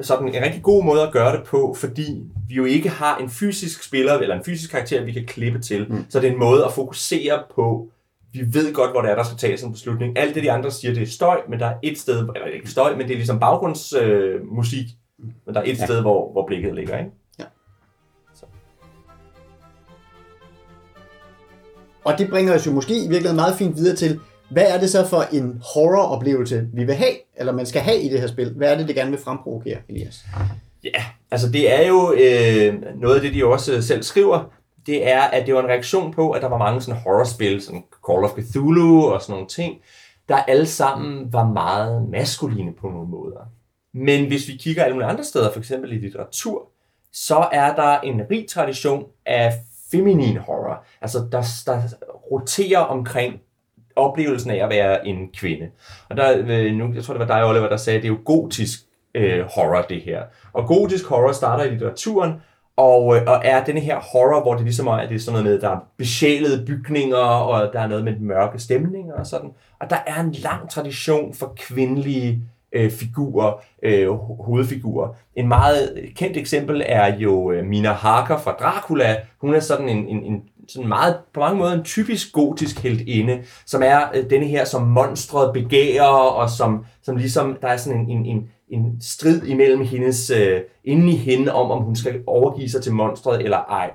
[0.00, 3.30] sådan en rigtig god måde at gøre det på, fordi vi jo ikke har en
[3.30, 5.86] fysisk spiller, eller en fysisk karakter, vi kan klippe til.
[5.90, 6.04] Mm.
[6.08, 7.88] Så det er en måde at fokusere på,
[8.32, 10.18] vi ved godt, hvor det er, der skal tages en beslutning.
[10.18, 12.70] Alt det, de andre siger, det er støj, men der er et sted, eller ikke
[12.70, 14.86] støj, men det er ligesom baggrundsmusik,
[15.20, 15.84] øh, men der er et ja.
[15.84, 17.10] sted, hvor, hvor blikket ligger, ikke?
[22.04, 24.90] Og det bringer os jo måske i virkeligheden meget fint videre til, hvad er det
[24.90, 28.52] så for en horroroplevelse, vi vil have, eller man skal have i det her spil?
[28.56, 30.24] Hvad er det, det gerne vil fremprovokere, Elias?
[30.84, 34.50] Ja, altså det er jo øh, noget af det, de også øh, selv skriver,
[34.86, 37.84] det er, at det var en reaktion på, at der var mange sådan horrorspil, sådan
[38.10, 39.76] Call of Cthulhu og sådan nogle ting,
[40.28, 43.40] der alle sammen var meget maskuline på nogle måder.
[43.94, 46.68] Men hvis vi kigger alle mulige andre steder, for eksempel i litteratur,
[47.12, 49.52] så er der en rig tradition af
[49.90, 50.84] feminin horror.
[51.00, 51.82] Altså, der, der
[52.30, 53.40] roterer omkring
[53.96, 55.66] oplevelsen af at være en kvinde.
[56.08, 58.12] Og der, øh, nu, jeg tror, det var dig, Oliver, der sagde, at det er
[58.12, 58.80] jo gotisk
[59.14, 60.22] øh, horror, det her.
[60.52, 62.32] Og gotisk horror starter i litteraturen,
[62.76, 65.40] og, øh, og er denne her horror, hvor det ligesom er, at det er sådan
[65.40, 69.50] noget med, der er besjælede bygninger, og der er noget med mørke stemninger og sådan.
[69.80, 74.08] Og der er en lang tradition for kvindelige øh, figurer, øh,
[74.44, 75.08] hovedfigurer.
[75.36, 79.16] En meget kendt eksempel er jo øh, Mina Harker fra Dracula.
[79.38, 83.42] Hun er sådan en, en, en sådan meget, på mange måder en typisk gotisk heltinde,
[83.66, 88.00] som er øh, denne her, som monstret begærer, og som, som ligesom, der er sådan
[88.00, 92.22] en, en, en, en strid imellem hendes, øh, inde i hende, om om hun skal
[92.26, 93.90] overgive sig til monstret eller ej.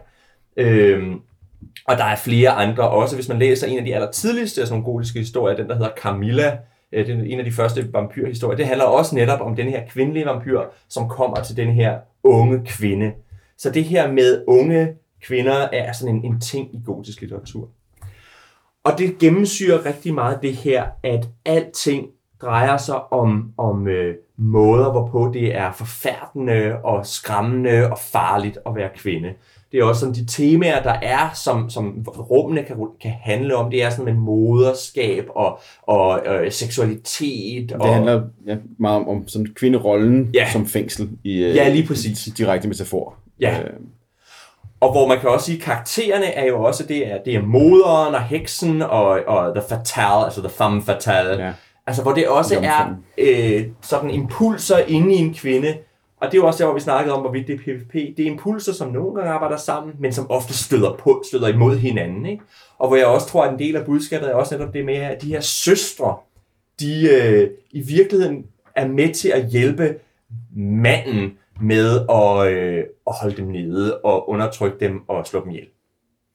[0.57, 1.03] Øh,
[1.87, 3.15] og der er flere andre også.
[3.15, 5.75] Hvis man læser en af de aller tidligste af sådan nogle gotiske historier, den der
[5.75, 6.57] hedder Camilla,
[6.91, 9.81] øh, det er en af de første vampyrhistorier, det handler også netop om den her
[9.89, 13.11] kvindelige vampyr, som kommer til den her unge kvinde.
[13.57, 14.87] Så det her med unge
[15.23, 17.69] kvinder er sådan en, en ting i gotisk litteratur.
[18.83, 22.07] Og det gennemsyrer rigtig meget det her, at alting
[22.41, 28.75] drejer sig om, om øh, måder, hvorpå det er forfærdende og skræmmende og farligt at
[28.75, 29.29] være kvinde.
[29.71, 33.71] Det er også sådan de temaer, der er, som, som rummene kan, kan handle om.
[33.71, 37.69] Det er sådan med moderskab og, og øh, seksualitet.
[37.69, 40.51] Det og, handler ja, meget om, om sådan kvinderollen Ja.
[40.51, 42.29] som fængsel i øh, Ja, lige præcis.
[42.37, 43.15] direkte metafor.
[43.39, 43.59] Ja.
[43.63, 43.69] Øh,
[44.79, 47.41] Og hvor man kan også sige, at karaktererne er jo også, det er, det er
[47.41, 51.45] moderen og heksen og, og the fatale, altså the femme fatale.
[51.45, 51.53] Ja.
[51.87, 53.05] Altså hvor det også er Jomfruen.
[53.17, 55.77] øh, sådan impulser inde i en kvinde.
[56.21, 57.93] Og det er jo også der, hvor vi snakkede om, hvorvidt det er PvP.
[57.93, 61.77] Det er impulser, som nogle gange arbejder sammen, men som ofte støder, på, støder imod
[61.77, 62.25] hinanden.
[62.25, 62.43] Ikke?
[62.77, 64.95] Og hvor jeg også tror, at en del af budskabet er også netop det med,
[64.95, 66.15] at de her søstre,
[66.79, 69.95] de øh, i virkeligheden er med til at hjælpe
[70.55, 75.67] manden med at, øh, at holde dem nede og undertrykke dem og slå dem ihjel.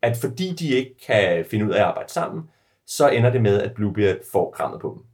[0.02, 2.42] At fordi de ikke kan finde ud af at arbejde sammen,
[2.87, 5.04] så ender det med, at Bluebeard får krammet på dem.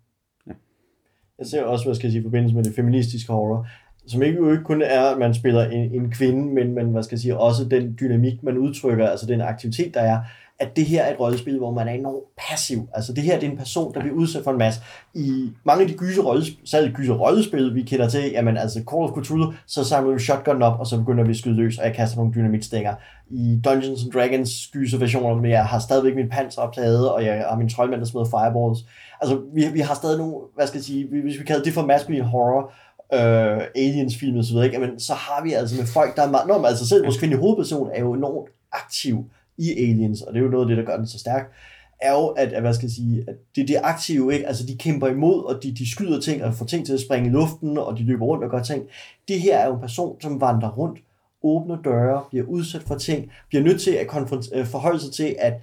[1.38, 3.66] Jeg ser også, hvad skal jeg sige, i forbindelse med det feministiske horror,
[4.06, 7.02] som ikke, jo ikke kun er, at man spiller en, en kvinde, men, men hvad
[7.02, 10.18] skal jeg sige, også den dynamik, man udtrykker, altså den aktivitet, der er,
[10.60, 12.88] at det her er et rollespil, hvor man er enormt passiv.
[12.94, 14.80] Altså det her det er en person, der bliver udsat for en masse.
[15.14, 19.02] I mange af de gyser rollespil, særligt gyser rollespil, vi kender til, jamen altså Call
[19.02, 21.84] of Cthulhu, så samler vi shotgun op, og så begynder vi at skyde løs, og
[21.84, 22.94] jeg kaster nogle dynamitstænger.
[23.30, 27.44] I Dungeons and Dragons gyser versioner, men jeg har stadigvæk min panser optaget, og jeg
[27.48, 28.78] har min troldmand, der smider fireballs.
[29.20, 31.86] Altså vi, vi har stadig nogle, hvad skal jeg sige, hvis vi kalder det for
[31.86, 32.72] masculine horror,
[33.12, 34.80] øh, aliens-film og så videre, ikke?
[34.80, 36.48] Jamen, så har vi altså med folk, der er meget...
[36.48, 39.24] Nå, men altså selv vores kvindelige hovedperson er jo enormt aktiv
[39.60, 41.52] i Aliens, og det er jo noget af det, der gør den så stærk,
[42.00, 44.46] er jo, at, at hvad skal jeg sige, at det, det er aktive, ikke?
[44.46, 47.28] Altså, de kæmper imod, og de, de skyder ting, og får ting til at springe
[47.28, 48.84] i luften, og de løber rundt og gør ting.
[49.28, 50.98] Det her er jo en person, som vandrer rundt,
[51.42, 54.06] åbner døre, bliver udsat for ting, bliver nødt til at
[54.54, 55.54] øh, forholde sig til, at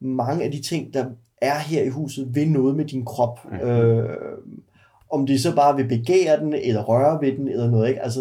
[0.00, 1.04] mange af de ting, der
[1.42, 3.40] er her i huset, vil noget med din krop.
[3.50, 3.68] Mm.
[3.68, 4.18] Øh,
[5.12, 8.02] om de så bare vil begære den, eller røre ved den, eller noget, ikke?
[8.02, 8.20] Altså,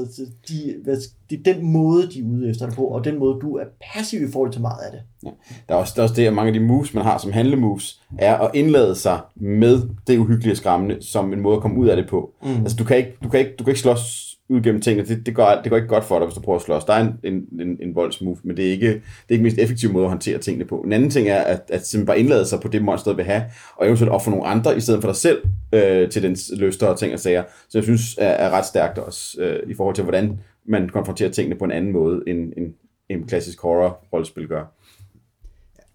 [0.50, 0.98] de, hvad,
[1.30, 3.63] det er den måde, de er ude efter det på, og den måde, du er
[3.93, 5.02] passiv i forhold til meget af det.
[5.26, 5.30] Ja.
[5.69, 7.32] Der, er også, der er også det, at mange af de moves, man har som
[7.32, 11.80] handlemoves, er at indlade sig med det uhyggelige og skræmmende, som en måde at komme
[11.80, 12.32] ud af det på.
[12.43, 12.50] Mm.
[12.50, 15.08] Altså, du kan ikke, du kan ikke, du kan ikke slås ud gennem tingene.
[15.08, 16.86] Det, det, går, det går ikke godt for dig, hvis du prøver at slås.
[16.86, 19.58] Der er en, en, en, en voldsmove, men det er ikke det er ikke mest
[19.58, 20.77] effektive måde at håndtere tingene på.
[20.79, 23.43] En anden ting er, at, at simpelthen bare indlade sig på det, monster vil have,
[23.75, 26.99] og eventuelt ofre nogle andre, i stedet for dig selv, øh, til dens lyster og
[26.99, 27.43] ting og sager.
[27.69, 31.31] Så jeg synes, er, er ret stærkt også, øh, i forhold til, hvordan man konfronterer
[31.31, 32.73] tingene på en anden måde, end en,
[33.10, 34.63] en klassisk horror-rollespil gør.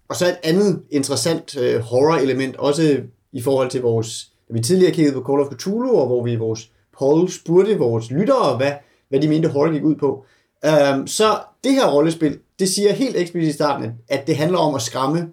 [0.09, 5.15] Og så et andet interessant øh, horror-element, også i forhold til vores, vi tidligere kiggede
[5.15, 8.71] på Call of Cthulhu, og hvor vi i vores poll spurgte vores lyttere, hvad,
[9.09, 10.25] hvad de mente horror gik ud på.
[10.67, 11.25] Um, så
[11.63, 15.27] det her rollespil, det siger helt eksplicit i starten, at det handler om at skræmme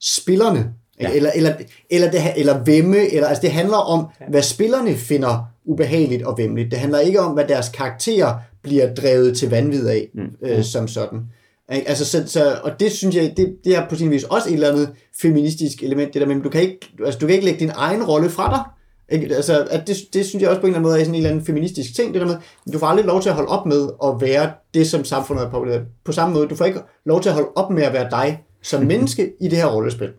[0.00, 0.72] spillerne.
[1.00, 1.12] Ja.
[1.12, 1.54] Eller, eller,
[1.90, 6.70] eller, det, eller vemme, eller, altså det handler om, hvad spillerne finder ubehageligt og vemmeligt.
[6.70, 10.22] Det handler ikke om, hvad deres karakterer bliver drevet til vanvid af, mm.
[10.42, 11.20] øh, som sådan.
[11.68, 14.54] Altså, så, så, og det synes jeg, det, det er på sin vis også et
[14.54, 14.88] eller andet
[15.20, 18.04] feministisk element, det der med, du kan ikke, altså, du kan ikke lægge din egen
[18.04, 18.62] rolle fra dig.
[19.08, 19.36] Ikke?
[19.36, 21.18] Altså, at det, det synes jeg også på en eller anden måde er sådan en
[21.18, 22.36] eller anden feministisk ting, det der med,
[22.72, 25.50] du får aldrig lov til at holde op med at være det, som samfundet er
[25.50, 25.66] på.
[26.04, 28.42] På samme måde, du får ikke lov til at holde op med at være dig
[28.62, 30.12] som menneske i det her rollespil.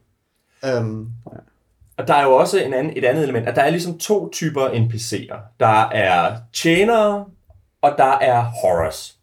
[0.78, 1.10] Um,
[1.98, 4.30] og der er jo også en anden, et andet element, at der er ligesom to
[4.30, 5.38] typer NPC'er.
[5.60, 7.26] Der er tjenere,
[7.82, 9.15] og der er horrors.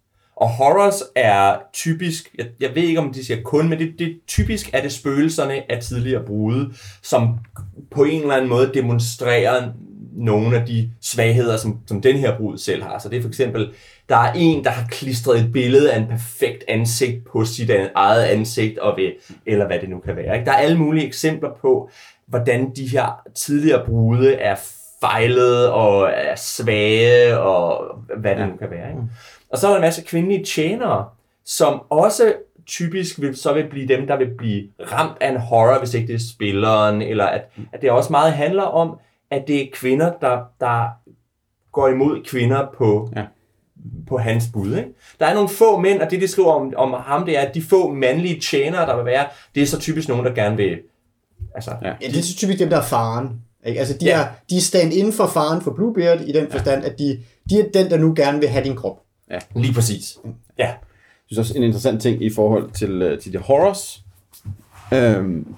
[0.43, 4.21] Og horrors er typisk, jeg, jeg ved ikke om de siger kun, men det, det
[4.27, 7.39] typisk er det spøgelserne af tidligere brude, som
[7.91, 9.69] på en eller anden måde demonstrerer
[10.13, 12.99] nogle af de svagheder, som, som den her brud selv har.
[12.99, 13.73] Så det er for eksempel,
[14.09, 18.25] der er en, der har klistret et billede af en perfekt ansigt på sit eget
[18.25, 19.13] ansigt, og ved,
[19.47, 20.35] eller hvad det nu kan være.
[20.35, 20.47] Ikke?
[20.47, 21.91] Der er alle mulige eksempler på,
[22.27, 24.57] hvordan de her tidligere brude er
[25.01, 27.85] fejlet og er svage, og
[28.17, 28.89] hvad det nu kan være.
[28.91, 29.03] Ikke?
[29.53, 31.09] Og så er der en masse kvindelige tjenere,
[31.45, 32.35] som også
[32.67, 36.07] typisk vil, så vil blive dem, der vil blive ramt af en horror, hvis ikke
[36.07, 38.99] det er spilleren, eller at, at det også meget handler om,
[39.31, 40.89] at det er kvinder, der, der
[41.73, 43.25] går imod kvinder på, ja.
[44.09, 44.77] på hans bud.
[44.77, 44.89] Ikke?
[45.21, 47.55] Der er nogle få mænd, og det de skriver om, om ham, det er, at
[47.55, 50.79] de få mandlige tjenere, der vil være, det er så typisk nogen, der gerne vil...
[51.55, 51.93] Altså, ja.
[52.01, 53.29] ja det er så typisk dem, der er faren.
[53.67, 53.79] Ikke?
[53.79, 54.21] Altså, de, ja.
[54.21, 56.91] er, de er stand inden for faren for Bluebeard, i den forstand, ja.
[56.91, 59.02] at de, de er den, der nu gerne vil have din krop.
[59.31, 59.39] Ja.
[59.57, 60.19] Lige præcis.
[60.59, 60.67] Ja.
[60.67, 60.77] Jeg
[61.27, 64.05] synes også en interessant ting i forhold til, uh, til de horrors,
[64.93, 65.55] øhm,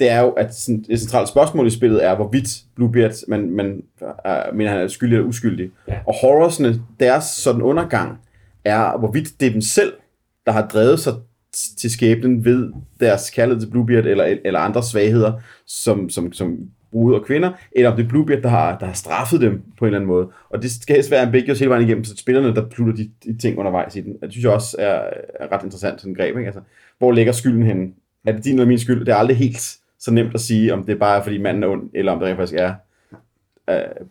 [0.00, 3.82] det er jo, at sådan, et centralt spørgsmål i spillet er, hvorvidt Bluebeard, man, man
[4.00, 5.70] uh, mener, han er skyldig eller uskyldig.
[5.88, 5.98] Ja.
[6.06, 8.18] Og horrorsne, deres sådan undergang,
[8.64, 9.92] er, hvorvidt det er dem selv,
[10.46, 11.14] der har drevet sig
[11.78, 15.32] til skæbnen ved deres kærlighed til Bluebeard eller, eller andre svagheder,
[15.66, 16.58] som, som, som
[16.92, 19.84] brude og kvinder, eller om det er Bluebeard, der har, der har straffet dem på
[19.84, 20.28] en eller anden måde.
[20.50, 23.38] Og det skal helst være ambiguous hele vejen igennem, så spillerne, der plutter de, de
[23.38, 24.16] ting undervejs i den.
[24.22, 26.36] Det synes jeg også er, er ret interessant, sådan en greb.
[26.36, 26.46] Ikke?
[26.46, 26.60] Altså,
[26.98, 27.92] hvor ligger skylden henne?
[28.26, 29.00] Er det din eller min skyld?
[29.04, 31.68] Det er aldrig helt så nemt at sige, om det er bare fordi manden er
[31.68, 32.74] ond, eller om det rent faktisk er
[33.72, 34.06] uh,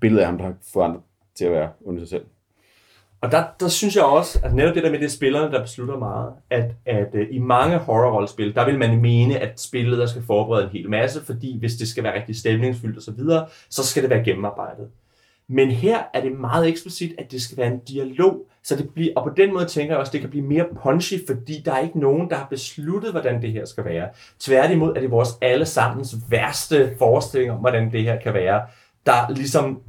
[0.00, 1.00] billedet af ham, der har fået andre
[1.34, 2.22] til at være ond i sig selv.
[3.20, 5.98] Og der, der synes jeg også, at netop det der med det spillerne, der beslutter
[5.98, 10.22] meget, at, at uh, i mange horrorrollespil, der vil man mene, at spillet der skal
[10.22, 13.84] forberede en hel masse, fordi hvis det skal være rigtig stemningsfyldt og så videre, så
[13.86, 14.88] skal det være gennemarbejdet.
[15.48, 19.12] Men her er det meget eksplicit, at det skal være en dialog, så det bliver,
[19.16, 21.72] og på den måde tænker jeg også, at det kan blive mere punchy, fordi der
[21.72, 24.08] er ikke nogen, der har besluttet, hvordan det her skal være.
[24.40, 28.62] Tværtimod er det vores allesammens værste forestilling om, hvordan det her kan være,
[29.06, 29.80] der ligesom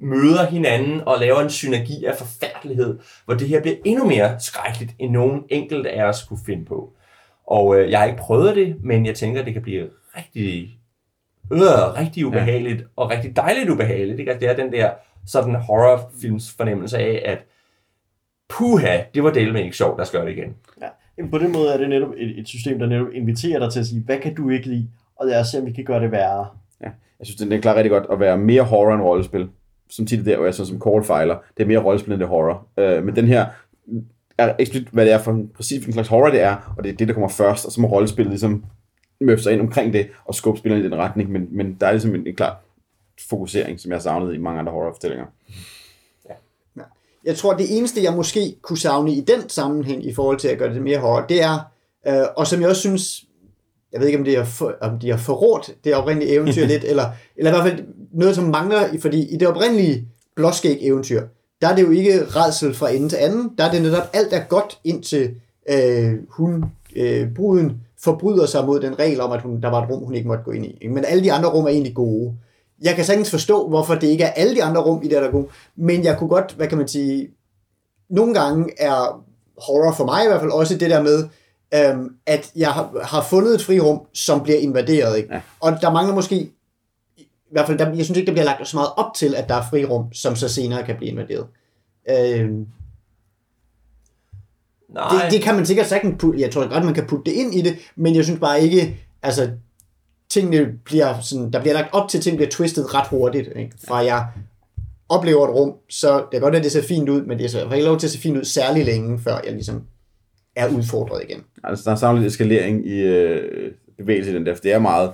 [0.00, 4.94] møder hinanden og laver en synergi af forfærdelighed, hvor det her bliver endnu mere skrækkeligt,
[4.98, 6.92] end nogen enkelt af os kunne finde på.
[7.46, 10.78] Og øh, jeg har ikke prøvet det, men jeg tænker, at det kan blive rigtig,
[11.52, 11.60] øh,
[11.98, 12.86] rigtig ubehageligt, ja.
[12.96, 14.20] og rigtig dejligt ubehageligt.
[14.20, 14.32] Ikke?
[14.32, 14.90] Altså, det er den der
[15.26, 17.38] sådan horrorfilms fornemmelse af, at
[18.48, 20.56] puha, det var delt med ikke sjovt, der skal gøre det igen.
[20.82, 20.88] Ja.
[21.18, 23.80] Jamen, På den måde er det netop et, et system, der netop inviterer dig til
[23.80, 26.02] at sige, hvad kan du ikke lide, og lad os se, om vi kan gøre
[26.02, 26.46] det værre.
[26.80, 26.90] Ja.
[27.18, 29.48] Jeg synes, det er klart rigtig godt at være mere horror end rollespil.
[29.90, 31.36] Som tit er der, hvor jeg så som call filer.
[31.56, 32.66] Det er mere rollespil, end det horror.
[32.78, 33.46] Øh, men den her
[34.38, 36.96] er eksplicit, hvad det er for præcis hvilken slags horror det er, og det er
[36.96, 38.64] det, der kommer først, og så må rollespillet ligesom
[39.20, 41.90] møffe sig ind omkring det, og skubbe spillerne i den retning, men, men der er
[41.90, 42.60] ligesom en, en klar
[43.28, 45.26] fokusering, som jeg savnede i mange andre horrorfortællinger.
[46.28, 46.34] Ja.
[47.24, 50.58] Jeg tror, det eneste, jeg måske kunne savne i den sammenhæng i forhold til at
[50.58, 51.70] gøre det mere horror, det er,
[52.06, 53.24] øh, og som jeg også synes,
[53.92, 56.84] jeg ved ikke, om det er for, om de har forrådt det oprindelige eventyr lidt,
[56.84, 57.04] eller,
[57.36, 61.22] eller i hvert fald noget, som mangler, fordi i det oprindelige blåskæg eventyr,
[61.60, 64.32] der er det jo ikke redsel fra ende til anden, der er det netop alt
[64.32, 65.34] er godt indtil
[65.70, 66.64] øh, hun,
[66.96, 70.14] øh, bruden, forbryder sig mod den regel om, at hun, der var et rum, hun
[70.14, 70.86] ikke måtte gå ind i.
[70.88, 72.34] Men alle de andre rum er egentlig gode.
[72.82, 75.28] Jeg kan sagtens forstå, hvorfor det ikke er alle de andre rum i det, der
[75.28, 77.28] er gode, men jeg kunne godt, hvad kan man sige,
[78.10, 79.24] nogle gange er
[79.58, 81.28] horror for mig i hvert fald også det der med,
[81.74, 85.16] øhm, at jeg har, har fundet et frirum, som bliver invaderet.
[85.16, 85.34] Ikke?
[85.34, 85.40] Ja.
[85.60, 86.36] Og der mangler måske,
[87.16, 89.48] i hvert fald, der, jeg synes ikke, der bliver lagt så meget op til, at
[89.48, 91.46] der er frirum, som så senere kan blive invaderet.
[92.10, 92.66] Øhm,
[94.88, 97.36] Nej, det, det kan man sikkert sagtens putte, jeg tror godt, man kan putte det
[97.36, 99.50] ind i det, men jeg synes bare ikke, altså,
[100.28, 103.72] tingene bliver sådan, der bliver lagt op til, at ting bliver twistet ret hurtigt, ikke?
[103.88, 104.26] fra jeg
[105.08, 107.72] oplever et rum, så det kan godt at det ser fint ud, men det er
[107.72, 109.82] ikke lov til at se fint ud særlig længe, før jeg ligesom
[110.58, 111.44] er udfordret igen.
[111.64, 115.12] Altså, der er samlet eskalering i øh, bevægelse i den der, for det er meget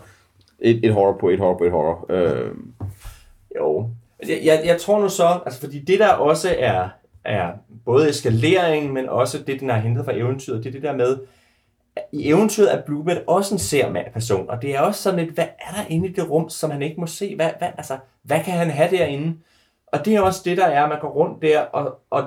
[0.61, 2.07] et, et horror på et horror på et horror.
[2.11, 2.51] Øh,
[3.57, 3.89] Jo.
[4.29, 6.89] Jeg, jeg, jeg tror nu så, altså fordi det der også er,
[7.25, 7.53] er
[7.85, 11.19] både eskalering, men også det, den har hentet fra eventyret, det er det der med,
[11.97, 15.35] at i eventyret er Bluebird også en sermand person, og det er også sådan lidt,
[15.35, 17.37] hvad er der inde i det rum, som han ikke må se?
[17.37, 19.37] Hvad, hvad, altså, hvad kan han have derinde?
[19.87, 22.25] Og det er også det, der er, man går rundt der, og, og,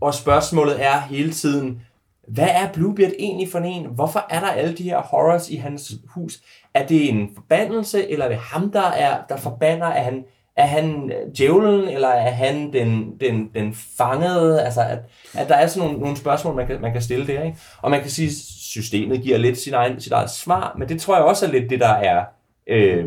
[0.00, 1.82] og spørgsmålet er hele tiden,
[2.28, 3.86] hvad er Bluebeard egentlig for en?
[3.86, 6.40] Hvorfor er der alle de her horrors i hans hus?
[6.74, 9.86] Er det en forbandelse, eller er det ham, der, er, der forbander?
[9.86, 10.24] Er han,
[10.56, 14.62] er han øh, djævlen, eller er han den, den, den fangede?
[14.62, 14.98] Altså, at,
[15.34, 17.42] at der er sådan nogle, nogle spørgsmål, man kan, man kan stille der.
[17.42, 17.58] Ikke?
[17.82, 21.00] Og man kan sige, at systemet giver lidt sin egen, sit eget svar, men det
[21.00, 22.24] tror jeg også er lidt det, der er
[22.66, 23.04] øh,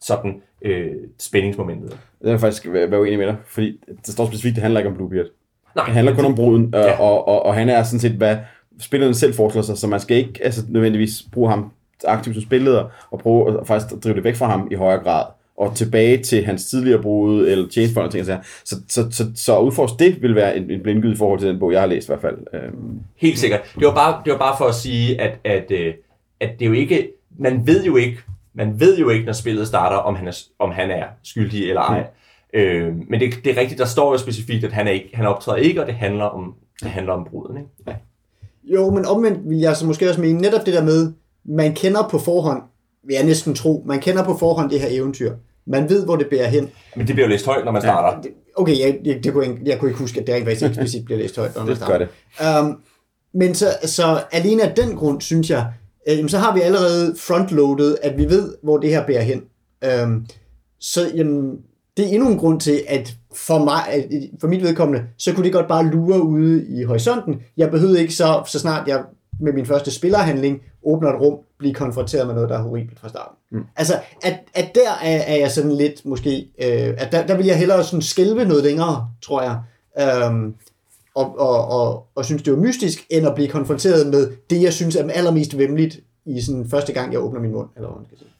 [0.00, 1.98] sådan øh, spændingsmomentet.
[2.22, 4.90] det er faktisk være, være uenig med dig, fordi det står specifikt, det handler ikke
[4.90, 5.26] om Bluebeard.
[5.76, 7.00] Nej, Det handler kun om bruden, øh, Ja.
[7.00, 8.36] og, og, og han er sådan set, hvad
[8.80, 11.70] spillerne selv foreslår sig, så man skal ikke altså, nødvendigvis bruge ham
[12.06, 15.24] aktivt som spilleder, og prøve at faktisk drive det væk fra ham i højere grad,
[15.58, 18.40] og tilbage til hans tidligere brud, eller tjenestfolk og ting og sager.
[18.64, 21.48] Så, så, så, så at udforske det vil være en, en blindgyd i forhold til
[21.48, 22.36] den bog, jeg har læst i hvert fald.
[22.54, 23.60] Øhm, Helt sikkert.
[23.78, 25.94] Det var bare, det var bare for at sige, at, at, øh,
[26.40, 27.08] at det er jo ikke,
[27.38, 28.18] man ved jo ikke,
[28.54, 31.82] man ved jo ikke, når spillet starter, om han er, om han er skyldig eller
[31.82, 31.98] ej.
[32.00, 32.04] Mm.
[32.56, 35.26] Øh, men det, det er rigtigt, der står jo specifikt, at han, er ikke, han
[35.26, 37.56] optræder ikke, og det handler om, det handler om bruden.
[37.56, 37.98] Ikke?
[38.64, 41.12] Jo, men omvendt vil jeg så måske også mene, netop det der med,
[41.44, 42.62] man kender på forhånd,
[43.06, 45.32] vil jeg næsten tro, man kender på forhånd det her eventyr.
[45.66, 46.68] Man ved, hvor det bærer hen.
[46.96, 48.20] Men det bliver jo læst højt, når man starter.
[48.20, 50.66] Det- Okay, jeg, jeg, det kunne jeg, jeg kunne ikke huske, at det rent faktisk
[50.66, 51.54] eksplicit bliver læst højt.
[51.54, 51.98] når man det starter.
[51.98, 52.06] gør
[52.40, 52.60] det.
[52.64, 52.80] Um,
[53.34, 55.66] men så, så alene af den grund, synes jeg,
[56.08, 59.42] øh, så har vi allerede frontloadet, at vi ved, hvor det her bærer hen.
[60.04, 60.26] Um,
[60.80, 61.58] så jamen,
[61.96, 64.08] det er endnu en grund til, at for, mig,
[64.40, 67.42] for mit vedkommende, så kunne det godt bare lure ude i horisonten.
[67.56, 69.04] Jeg behøvede ikke så, så snart jeg
[69.40, 73.08] med min første spillerhandling åbner et rum, blive konfronteret med noget, der er horribelt fra
[73.08, 73.36] starten.
[73.50, 73.64] Mm.
[73.76, 77.46] Altså, at, at der er, er jeg sådan lidt måske, øh, at der, der vil
[77.46, 79.58] jeg hellere sådan skælve noget længere, tror jeg.
[80.30, 80.54] Um,
[81.14, 84.72] og, og, og, og synes, det var mystisk, end at blive konfronteret med det, jeg
[84.72, 88.06] synes er allermest vemmeligt i sådan første gang, jeg åbner min mund, eller hvad man
[88.06, 88.30] skal sige.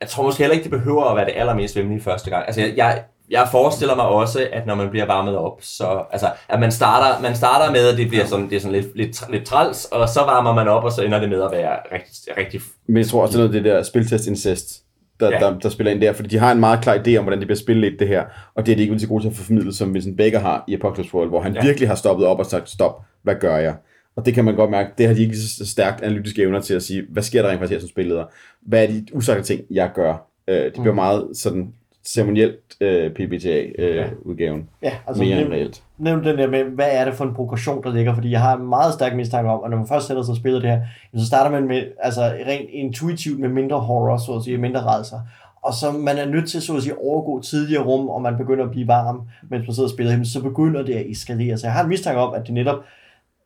[0.00, 2.44] Jeg tror måske heller ikke, det behøver at være det allermest vemmelige første gang.
[2.46, 6.60] Altså, jeg, jeg, forestiller mig også, at når man bliver varmet op, så altså, at
[6.60, 9.46] man starter, man starter med, at det bliver sådan, det er sådan lidt, lidt, lidt
[9.46, 12.60] træls, og så varmer man op, og så ender det med at være rigtig, rigtig
[12.86, 14.82] Men jeg tror også, det er noget af det der spiltest incest,
[15.20, 15.38] der, Ja.
[15.38, 17.46] der, der, spiller ind der, fordi de har en meget klar idé om, hvordan de
[17.46, 18.24] bliver spillet det her,
[18.54, 20.64] og det er de ikke så gode til at få formidlet, som Vincent Baker har
[20.68, 21.62] i Apocalypse World, hvor han ja.
[21.62, 23.74] virkelig har stoppet op og sagt, stop, hvad gør jeg?
[24.18, 26.60] Og det kan man godt mærke, det har de ikke lige så stærkt analytiske evner
[26.60, 28.24] til at sige, hvad sker der rent faktisk her som spilleder?
[28.60, 30.26] Hvad er de usagte ting, jeg gør?
[30.48, 31.72] Øh, det bliver meget sådan
[32.06, 34.68] ceremonielt øh, PBTA-udgaven.
[34.82, 35.82] Ja, altså mere nævn, reelt.
[35.98, 38.56] nævn den der med, hvad er det for en progression, der ligger, fordi jeg har
[38.56, 40.80] en meget stærk mistanke om, at når man først sætter sig og spiller det her,
[41.16, 45.20] så starter man med, altså rent intuitivt med mindre horror, så at sige, mindre rædsler.
[45.62, 48.64] Og så man er nødt til så at sige overgå tidligere rum, og man begynder
[48.64, 51.58] at blive varm, mens man sidder og spiller, så begynder det at eskalere.
[51.58, 52.78] Så jeg har en mistanke om, at det netop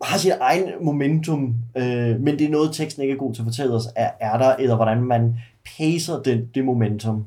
[0.02, 3.46] har sit egen momentum, øh, men det er noget, teksten ikke er god til at
[3.46, 5.36] fortælle os, er, er der, eller hvordan man
[5.78, 7.24] pacer det, det momentum.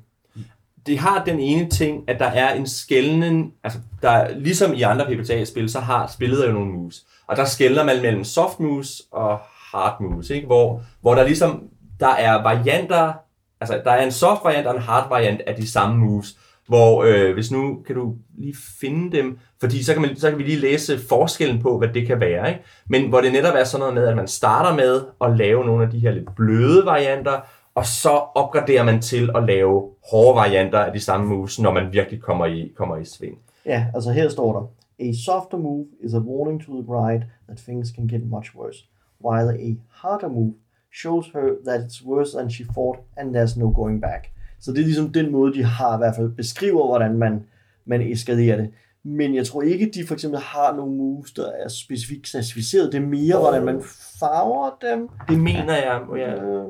[0.85, 5.05] det har den ene ting, at der er en skældning, altså der, ligesom i andre
[5.05, 7.05] PBTA-spil, så har spillet jo nogle moves.
[7.27, 9.39] Og der skældner man mellem soft moves og
[9.71, 10.45] hard moves, ikke?
[10.45, 11.63] Hvor, hvor der ligesom,
[11.99, 13.13] der er varianter,
[13.61, 16.37] altså der er en soft variant og en hard variant af de samme moves.
[16.67, 20.37] Hvor øh, hvis nu kan du lige finde dem, fordi så kan, man, så kan
[20.37, 22.49] vi lige læse forskellen på, hvad det kan være.
[22.49, 22.61] Ikke?
[22.87, 25.83] Men hvor det netop er sådan noget med, at man starter med at lave nogle
[25.85, 27.39] af de her lidt bløde varianter,
[27.75, 31.93] og så opgraderer man til at lave hårde varianter af de samme moves, når man
[31.93, 33.37] virkelig kommer i, kommer i sving.
[33.65, 37.57] Ja, altså her står der, A softer move is a warning to the bride that
[37.57, 38.85] things can get much worse,
[39.25, 40.53] while a harder move
[41.01, 44.31] shows her that it's worse than she thought, and there's no going back.
[44.59, 47.45] Så det er ligesom den måde, de har i hvert fald beskriver, hvordan man,
[47.85, 48.71] man eskalerer det.
[49.05, 52.91] Men jeg tror ikke, de for eksempel har nogle moves, der er specifikt klassificeret.
[52.91, 53.81] Det er mere, hvordan man
[54.19, 55.09] farver dem.
[55.29, 55.99] Det mener jeg.
[56.17, 56.33] Ja.
[56.33, 56.63] Øh,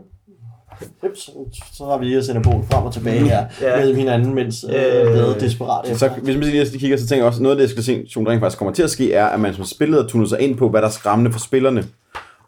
[1.09, 1.29] Ups,
[1.77, 3.77] så har vi lige at sende bogen frem og tilbage her Ja.
[3.77, 6.09] mellem hinanden, mens øh, Øh, desperat Så efter.
[6.21, 8.57] hvis man lige kigger, så tænker jeg også, noget af det, eskalation, der rent faktisk
[8.57, 10.81] kommer til at ske, er, at man som spiller har tunet sig ind på, hvad
[10.81, 11.83] der er skræmmende for spillerne.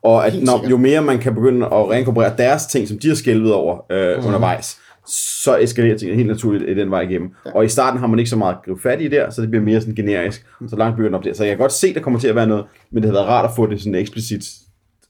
[0.02, 3.16] Og at når, jo mere man kan begynde at reinkorporere deres ting, som de har
[3.16, 4.26] skælvet over øh, mm.
[4.28, 4.78] undervejs,
[5.10, 7.34] så eskalerer tingene helt naturligt i den vej igennem.
[7.45, 7.51] Ja.
[7.55, 9.49] Og i starten har man ikke så meget at gribe fat i der, så det
[9.49, 10.45] bliver mere sådan generisk.
[10.68, 11.34] Så langt bygger den op der.
[11.34, 13.28] Så jeg kan godt se, der kommer til at være noget, men det har været
[13.28, 14.43] rart at få det sådan eksplicit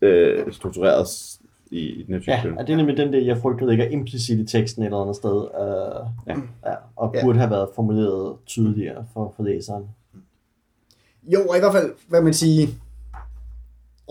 [0.02, 1.08] øh, struktureret
[1.72, 2.54] i, i den her type Ja, spil.
[2.58, 5.02] og det er nemlig den der, jeg frygtede ikke er implicit i teksten et eller
[5.02, 5.48] andet sted.
[5.62, 6.70] Øh, Ja.
[6.72, 6.76] ja.
[6.96, 7.24] og Ja.
[7.24, 9.84] burde have været formuleret tydeligere for, for læseren.
[11.34, 12.68] Jo, og i hvert fald, hvad man siger,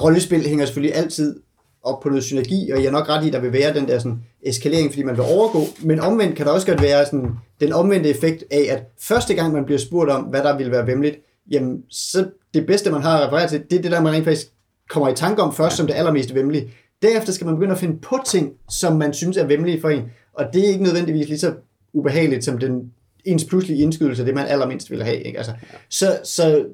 [0.02, 1.40] rollespil hænger selvfølgelig altid
[1.86, 3.88] op på noget synergi, og jeg er nok ret i, at der vil være den
[3.88, 7.30] der sådan, eskalering, fordi man vil overgå, men omvendt kan der også godt være sådan,
[7.60, 10.86] den omvendte effekt af, at første gang man bliver spurgt om, hvad der vil være
[10.86, 11.16] vemmeligt,
[11.50, 14.24] jamen, så det bedste, man har at referere til, det er det der, man rent
[14.24, 14.46] faktisk
[14.90, 16.70] kommer i tanke om først, som det allermest vemmelige.
[17.02, 20.02] Derefter skal man begynde at finde på ting, som man synes er vemmelige for en,
[20.32, 21.54] og det er ikke nødvendigvis lige så
[21.92, 22.92] ubehageligt, som den
[23.24, 25.22] ens pludselige indskydelse, det man allermindst vil have.
[25.22, 25.38] Ikke?
[25.38, 25.52] Altså,
[25.90, 26.66] så, så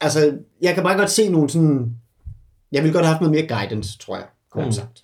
[0.00, 1.94] altså, jeg kan bare godt se nogle sådan,
[2.72, 4.72] jeg vil godt have haft noget mere guidance, tror jeg, kort Mm.
[4.72, 5.00] sagt.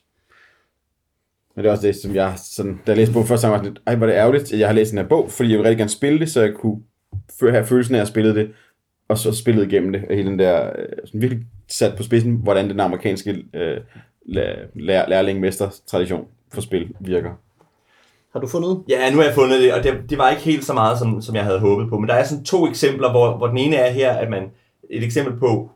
[1.55, 3.59] Men det er også det, som jeg, sådan, da jeg læste bogen første gang, var
[3.59, 5.30] jeg sådan lidt, ej, hvor er det ærgerligt, at jeg har læst den her bog,
[5.30, 6.80] fordi jeg vil rigtig gerne spille det, så jeg kunne
[7.51, 8.51] have følelsen af at spille det,
[9.09, 12.32] og så spillet igennem det, og hele den der, øh, sådan virkelig sat på spidsen,
[12.42, 13.76] hvordan den amerikanske øh,
[14.26, 16.24] læ- lær, lærling-mester-tradition
[16.55, 17.30] for spil virker.
[18.32, 18.82] Har du fundet?
[18.88, 21.22] Ja, nu har jeg fundet det, og det, det var ikke helt så meget, som,
[21.22, 21.99] som jeg havde håbet på.
[21.99, 24.51] Men der er sådan to eksempler, hvor, hvor den ene er her, at man...
[24.90, 25.70] Et eksempel på,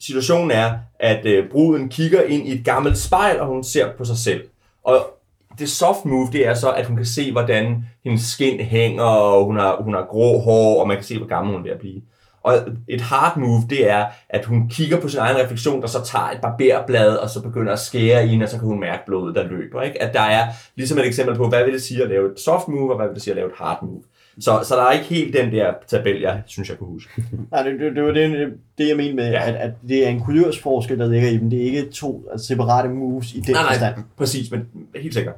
[0.00, 4.04] situationen er, at øh, bruden kigger ind i et gammelt spejl, og hun ser på
[4.04, 4.44] sig selv.
[4.84, 5.16] Og
[5.58, 9.44] det soft move, det er så, at hun kan se, hvordan hendes skin hænger, og
[9.44, 11.72] hun har, hun har grå hår, og man kan se, hvor gammel hun er ved
[11.72, 12.02] at blive.
[12.42, 12.54] Og
[12.88, 16.30] et hard move, det er, at hun kigger på sin egen refleksion, der så tager
[16.30, 19.34] et barberblad, og så begynder at skære i hende, og så kan hun mærke blodet,
[19.34, 19.82] der løber.
[19.82, 20.02] Ikke?
[20.02, 22.68] At der er ligesom et eksempel på, hvad vil det sige at lave et soft
[22.68, 24.02] move, og hvad vil det sige at lave et hard move.
[24.40, 27.10] Så, så der er ikke helt den der tabel, jeg synes, jeg kunne huske.
[27.52, 29.48] Nej, det, det, det var det, det jeg mener med, Ja.
[29.48, 31.50] at, at det er en kulørsforskel, der ligger i dem.
[31.50, 33.94] Det er ikke to altså, separate moves i den Nej, nej, forstand.
[34.16, 35.34] præcis, men helt sikkert.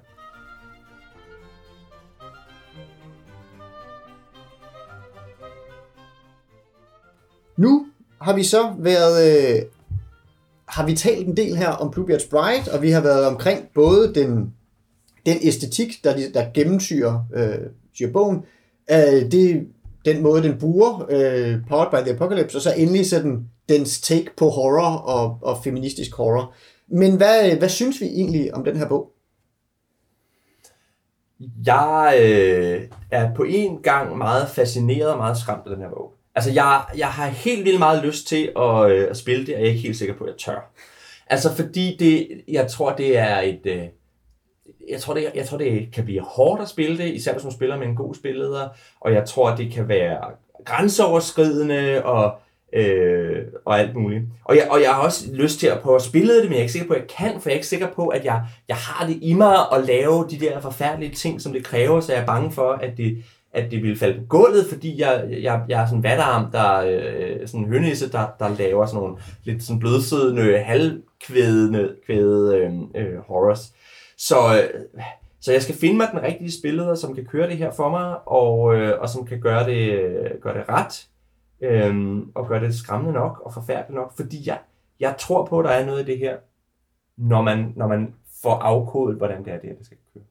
[7.56, 7.86] Nu
[8.20, 9.62] har vi så været, øh,
[10.68, 14.14] har vi talt en del her om Bluebeard's Bride, og vi har været omkring både
[14.14, 14.52] den,
[15.26, 18.42] den æstetik, der, der gennemsyrer øh, bogen,
[18.90, 19.66] øh, det,
[20.04, 24.30] den måde, den bruger øh, Powered by the Apocalypse, og så endelig sådan dens take
[24.36, 26.54] på horror og, og feministisk horror.
[26.88, 29.12] Men hvad, hvad synes vi egentlig om den her bog?
[31.66, 36.12] Jeg øh, er på en gang meget fascineret og meget skræmt af den her bog.
[36.34, 39.60] Altså, jeg, jeg har helt vildt meget lyst til at, øh, at spille det, og
[39.60, 40.72] jeg er ikke helt sikker på, at jeg tør.
[41.26, 43.60] Altså, fordi det, jeg tror, det er et...
[43.64, 43.84] Øh,
[44.88, 47.52] jeg tror, det, jeg tror, det kan blive hårdt at spille det, især hvis man
[47.52, 48.68] spiller med en god spilleder,
[49.00, 50.18] og jeg tror, det kan være
[50.64, 52.38] grænseoverskridende og,
[52.72, 54.24] øh, og alt muligt.
[54.44, 56.58] Og jeg, og jeg har også lyst til at prøve at spille det, men jeg
[56.58, 58.42] er ikke sikker på, at jeg kan, for jeg er ikke sikker på, at jeg,
[58.68, 62.12] jeg har det i mig at lave de der forfærdelige ting, som det kræver, så
[62.12, 65.62] jeg er bange for, at det, at det vil falde på gulvet, fordi jeg, jeg,
[65.68, 69.16] jeg er sådan en vatterarm, der øh, sådan en hønisse, der, der laver sådan nogle
[69.44, 73.72] lidt sådan blødsødende, halvkvædende kvæde, øh, øh, horrors.
[74.18, 74.84] Så, øh,
[75.40, 78.28] så jeg skal finde mig den rigtige spilleder, som kan køre det her for mig,
[78.28, 81.08] og, øh, og som kan gøre det, gøre det ret,
[81.60, 84.60] øhm, og gøre det skræmmende nok og forfærdeligt nok, fordi jeg,
[85.00, 86.38] jeg tror på, at der er noget i det her,
[87.16, 90.24] når man, når man får afkodet, hvordan det er, det, her, det skal køre.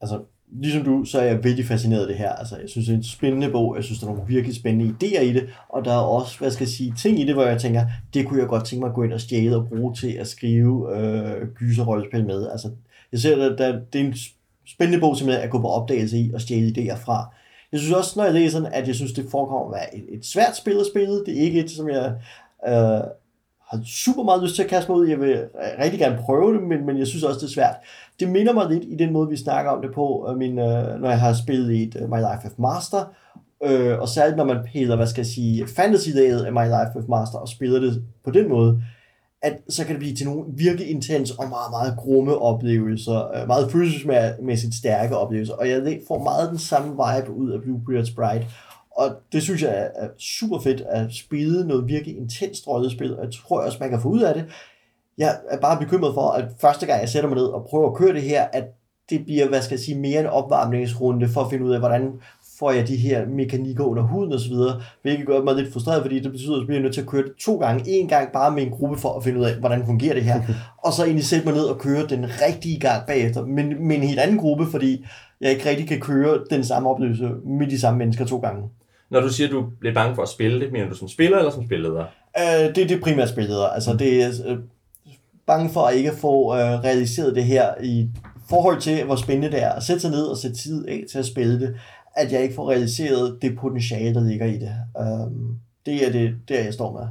[0.00, 0.24] Altså,
[0.60, 2.32] ligesom du, så er jeg vældig fascineret af det her.
[2.32, 3.76] Altså, jeg synes, det er en spændende bog.
[3.76, 5.48] Jeg synes, der er nogle virkelig spændende idéer i det.
[5.68, 8.26] Og der er også, hvad skal jeg sige, ting i det, hvor jeg tænker, det
[8.26, 10.98] kunne jeg godt tænke mig at gå ind og stjæle og bruge til at skrive
[10.98, 12.48] øh, gyserrollespil med.
[12.50, 12.70] Altså,
[13.12, 14.14] jeg ser, at der, det er en
[14.66, 17.34] spændende bog simpelthen at gå på opdagelse i og stjæle idéer fra.
[17.72, 20.18] Jeg synes også, når jeg læser den, at jeg synes, det forekommer at være et,
[20.18, 21.24] et svært spil at spille.
[21.24, 22.14] Det er ikke et, som jeg
[22.68, 23.00] øh,
[23.72, 25.06] har super meget lyst til at kaste mig ud.
[25.06, 25.44] Jeg vil
[25.78, 27.76] rigtig gerne prøve det, men, men jeg synes også, det er svært.
[28.20, 31.00] Det minder mig lidt i den måde, vi snakker om det på, øh, min, øh,
[31.00, 33.04] når jeg har spillet i et uh, My Life of Master,
[33.64, 37.08] øh, og særligt når man piller, hvad skal jeg sige, fantasy af My Life of
[37.08, 38.82] Master og spiller det på den måde,
[39.42, 43.46] at så kan det blive til nogle virkelig intens og meget, meget grumme oplevelser, øh,
[43.46, 48.46] meget følelsesmæssigt stærke oplevelser, og jeg får meget den samme vibe ud af Bluebeard's Bride,
[48.96, 53.32] og det synes jeg er super fedt at spille noget virkelig intenst rollespil, og jeg
[53.32, 54.44] tror også, man kan få ud af det.
[55.18, 57.96] Jeg er bare bekymret for, at første gang jeg sætter mig ned og prøver at
[57.96, 58.64] køre det her, at
[59.10, 62.12] det bliver, hvad skal jeg sige, mere en opvarmningsrunde for at finde ud af, hvordan
[62.58, 64.54] får jeg de her mekanikker under huden osv.,
[65.02, 67.22] hvilket gør mig lidt frustreret, fordi det betyder, at jeg bliver nødt til at køre
[67.22, 67.90] det to gange.
[67.90, 70.42] En gang bare med en gruppe for at finde ud af, hvordan fungerer det her,
[70.84, 74.02] og så egentlig sætte mig ned og køre den rigtige gang bagefter, men med en
[74.02, 75.04] helt anden gruppe, fordi
[75.40, 78.62] jeg ikke rigtig kan køre den samme oplevelse med de samme mennesker to gange.
[79.12, 81.08] Når du siger, at du er lidt bange for at spille det, mener du som
[81.08, 82.04] spiller eller som spilleder?
[82.38, 83.66] Øh, det er det primært spilleder.
[83.66, 84.58] Altså, det er øh,
[85.46, 88.08] bange for at ikke få øh, realiseret det her i
[88.48, 91.18] forhold til, hvor spændende det er at sætte sig ned og sætte tid af til
[91.18, 91.74] at spille det
[92.14, 94.72] at jeg ikke får realiseret det potentiale, der ligger i det.
[94.98, 95.56] Øh,
[95.86, 97.08] det er det, der jeg står med.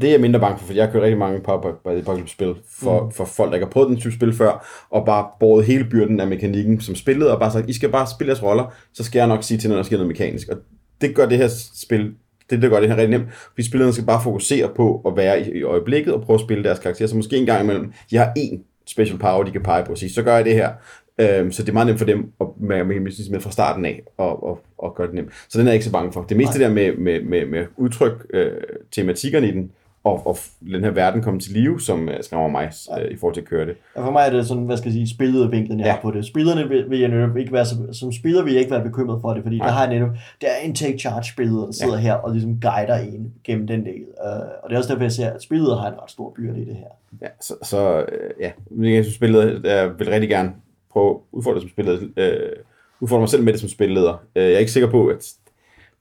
[0.00, 3.12] Det er jeg mindre bange for, for jeg har kørt rigtig mange Apocalypse-spil for, mm.
[3.12, 6.20] for folk, der ikke har prøvet den type spil før, og bare båret hele byrden
[6.20, 9.18] af mekanikken som spillet, og bare sagt, I skal bare spille jeres roller, så skal
[9.18, 10.48] jeg nok sige til, når der sker noget mekanisk.
[10.48, 10.56] Og
[11.00, 12.12] det gør det her spil,
[12.50, 15.40] det der gør det her rigtig nemt, fordi spillerne skal bare fokusere på at være
[15.40, 18.16] i, i øjeblikket og prøve at spille deres karakter, så måske en gang imellem, de
[18.16, 20.70] har én special power, de kan pege på og sige, så gør jeg det her,
[21.18, 24.02] Øhm, så det er meget nemt for dem at med, med, med fra starten af
[24.16, 25.30] og, og, og gøre det nemt.
[25.48, 26.22] Så den er jeg ikke så bange for.
[26.22, 26.68] Det meste Nej.
[26.68, 28.52] der med, med, med, med udtryk, øh,
[28.92, 29.70] tematikkerne i den,
[30.04, 33.04] og, og den her verden komme til live, som uh, skræmmer mig ja.
[33.04, 33.76] uh, i forhold til at køre det.
[33.96, 35.96] Ja, for mig er det sådan, hvad skal jeg sige, spillet vinklen, jeg ja.
[36.02, 36.26] på det.
[36.26, 39.20] Spillerne vil, vil jeg netop ikke være, som, som spiller vil jeg ikke være bekymret
[39.20, 39.66] for det, fordi Nej.
[39.66, 42.00] der har jeg netop, der er en take charge spillet, der sidder ja.
[42.00, 44.02] her og ligesom guider en gennem den del.
[44.24, 46.60] Uh, og det er også derfor, jeg ser, at spillet har en ret stor byrde
[46.60, 47.18] i det her.
[47.22, 48.50] Ja, så, så uh, ja,
[48.94, 50.52] jeg synes, spillet jeg vil rigtig gerne
[50.92, 52.52] prøve at udfordre som spilleder, øh,
[53.00, 54.22] udfordre mig selv med det som spilleder.
[54.36, 55.32] Øh, jeg er ikke sikker på, at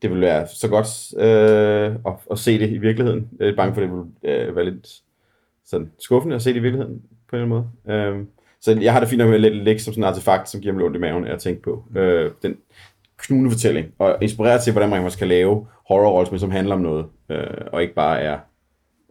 [0.02, 3.30] det vil være så godt øh, at, at se det i virkeligheden.
[3.40, 4.88] Jeg er bange for, at det vil øh, være lidt
[5.66, 7.98] sådan skuffende at se det i virkeligheden på en eller anden måde.
[7.98, 8.26] Øh,
[8.62, 10.84] så jeg har det fint med at lægge som sådan en artefakt, som giver mig
[10.84, 11.84] ondt i maven at tænke på.
[11.96, 12.58] Øh, den
[13.18, 17.44] knugende fortælling, og inspirere til, hvordan man kan lave horror som handler om noget, øh,
[17.74, 18.40] og ikke bare er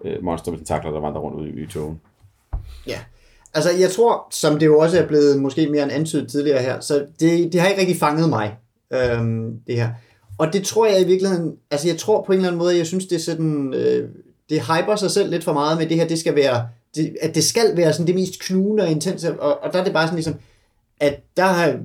[0.05, 2.01] øh, monster med tentakler, der vandrer rundt ud i, i togen.
[2.86, 2.99] Ja,
[3.55, 6.80] Altså, jeg tror, som det jo også er blevet måske mere end antydet tidligere her,
[6.80, 8.57] så det, det har ikke rigtig fanget mig,
[8.93, 9.88] øhm, det her.
[10.41, 12.86] Og det tror jeg i virkeligheden, altså jeg tror på en eller anden måde, jeg
[12.86, 14.09] synes, det er sådan, øh,
[14.51, 17.34] det hyper sig selv lidt for meget med det her, det skal være, det, at
[17.34, 20.07] det skal være sådan det mest knugende og intense, og, og der er det bare
[20.07, 20.34] sådan ligesom,
[21.01, 21.78] at der har,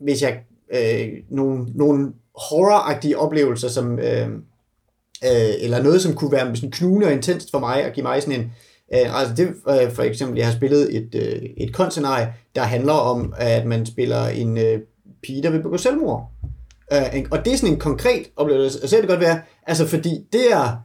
[0.00, 0.40] hvis jeg,
[0.74, 4.28] øh, nogle, nogle horroragtige oplevelser, som, øh,
[5.24, 8.22] øh, eller noget, som kunne være sådan knugende og intenst for mig, og give mig
[8.22, 8.52] sådan en,
[8.94, 12.92] Øh, altså det, øh, for eksempel, jeg har spillet et, øh, et konscenarie, der handler
[12.92, 14.80] om, at man spiller en øh,
[15.22, 16.30] pige, der vil begå selvmord.
[16.94, 19.86] Uh, og det er sådan en konkret oplevelse, og så kan det godt være, altså
[19.86, 20.76] fordi det er,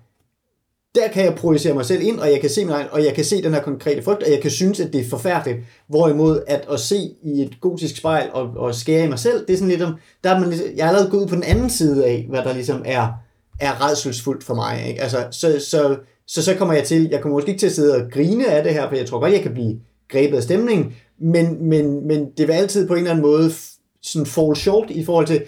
[0.96, 3.26] der kan jeg projicere mig selv ind, og jeg kan se mig, og jeg kan
[3.26, 5.60] se den her konkrete frygt, og jeg kan synes, at det er forfærdeligt.
[5.88, 9.54] Hvorimod at at se i et gotisk spejl og, og skære i mig selv, det
[9.54, 11.44] er sådan lidt om, der er man, ligesom, jeg er allerede gået ud på den
[11.44, 13.08] anden side af, hvad der ligesom er,
[13.60, 14.88] er redselsfuldt for mig.
[14.88, 15.02] Ikke?
[15.02, 15.98] Altså, så, så
[16.28, 18.64] så så kommer jeg til, jeg kommer måske ikke til at sidde og grine af
[18.64, 19.80] det her, for jeg tror godt, jeg kan blive
[20.10, 23.52] grebet af stemningen, men, men, men det vil altid på en eller anden måde
[24.02, 25.42] sådan fall short i forhold til,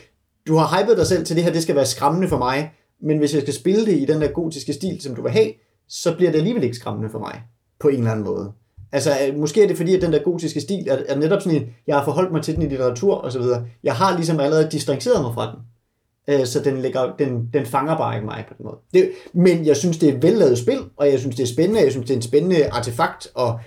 [0.47, 2.71] du har hypet dig selv til det her, det skal være skræmmende for mig,
[3.01, 5.51] men hvis jeg skal spille det i den der gotiske stil, som du vil have,
[5.89, 7.41] så bliver det alligevel ikke skræmmende for mig,
[7.79, 8.51] på en eller anden måde.
[8.91, 11.61] Altså, øh, måske er det fordi, at den der gotiske stil er, er netop sådan
[11.61, 13.65] en, jeg har forholdt mig til den i litteratur og så videre.
[13.83, 15.59] Jeg har ligesom allerede distanceret mig fra den
[16.27, 18.77] øh, så den, ligger, den, den fanger bare ikke mig på den måde.
[18.93, 21.81] Det, men jeg synes, det er et vellavet spil, og jeg synes, det er spændende,
[21.81, 23.59] jeg synes, det er en spændende artefakt, og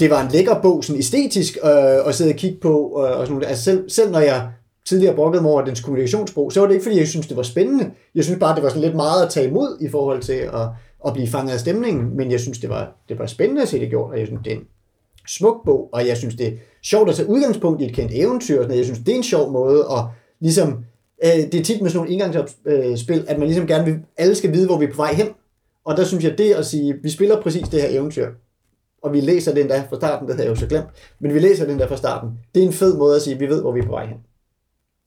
[0.00, 3.26] det var en lækker bog, sådan æstetisk, øh, at sidde og kigge på, øh, og
[3.26, 3.48] sådan noget.
[3.48, 4.48] Altså selv, selv når jeg
[4.86, 7.42] tidligere brokkede mig over dens kommunikationsbrug, så var det ikke, fordi jeg synes, det var
[7.42, 7.90] spændende.
[8.14, 10.68] Jeg synes bare, det var sådan lidt meget at tage imod i forhold til at,
[11.06, 13.80] at blive fanget af stemningen, men jeg synes, det var, det var spændende at se
[13.80, 14.66] det gjort, og jeg synes, det er en
[15.26, 16.52] smuk bog, og jeg synes, det er
[16.82, 19.52] sjovt at tage udgangspunkt i et kendt eventyr, og jeg synes, det er en sjov
[19.52, 20.04] måde at
[20.40, 20.84] ligesom
[21.24, 24.52] øh, det er tit med sådan nogle indgangsspil, at man ligesom gerne vil, alle skal
[24.52, 25.28] vide, hvor vi er på vej hen.
[25.84, 28.28] Og der synes jeg, det at sige, vi spiller præcis det her eventyr,
[29.02, 30.86] og vi læser den der fra starten, det havde jeg jo så glemt,
[31.20, 33.48] men vi læser den der fra starten, det er en fed måde at sige, vi
[33.48, 34.16] ved, hvor vi er på vej hen.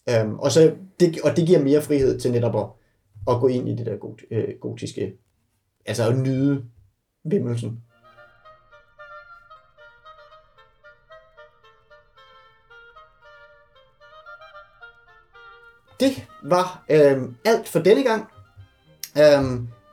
[0.09, 2.65] Øhm, og, så det, og det giver mere frihed til netop at,
[3.35, 5.13] at gå ind i det der got, øh, gotiske,
[5.85, 6.65] altså at nyde
[7.23, 7.81] vimmelsen.
[15.99, 18.25] Det var øh, alt for denne gang.
[19.17, 19.43] Øh,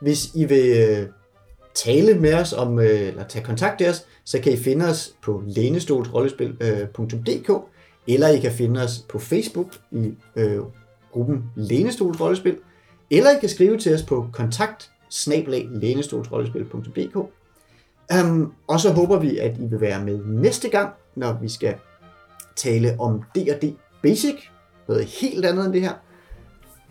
[0.01, 1.09] hvis I vil øh,
[1.73, 5.15] tale med os om, øh, eller tage kontakt til os, så kan I finde os
[5.23, 7.55] på lænestolsrollespil.dk øh,
[8.07, 10.59] eller I kan finde os på Facebook i øh,
[11.11, 12.57] gruppen Lænestol Rollespil,
[13.11, 14.91] eller I kan skrive til os på kontakt
[18.23, 21.75] Um, og så håber vi, at I vil være med næste gang, når vi skal
[22.55, 24.35] tale om D&D Basic,
[24.87, 25.93] noget helt andet end det her.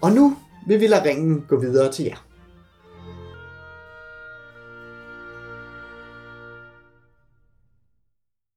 [0.00, 0.36] Og nu
[0.66, 2.26] vil vi lade ringen gå videre til jer.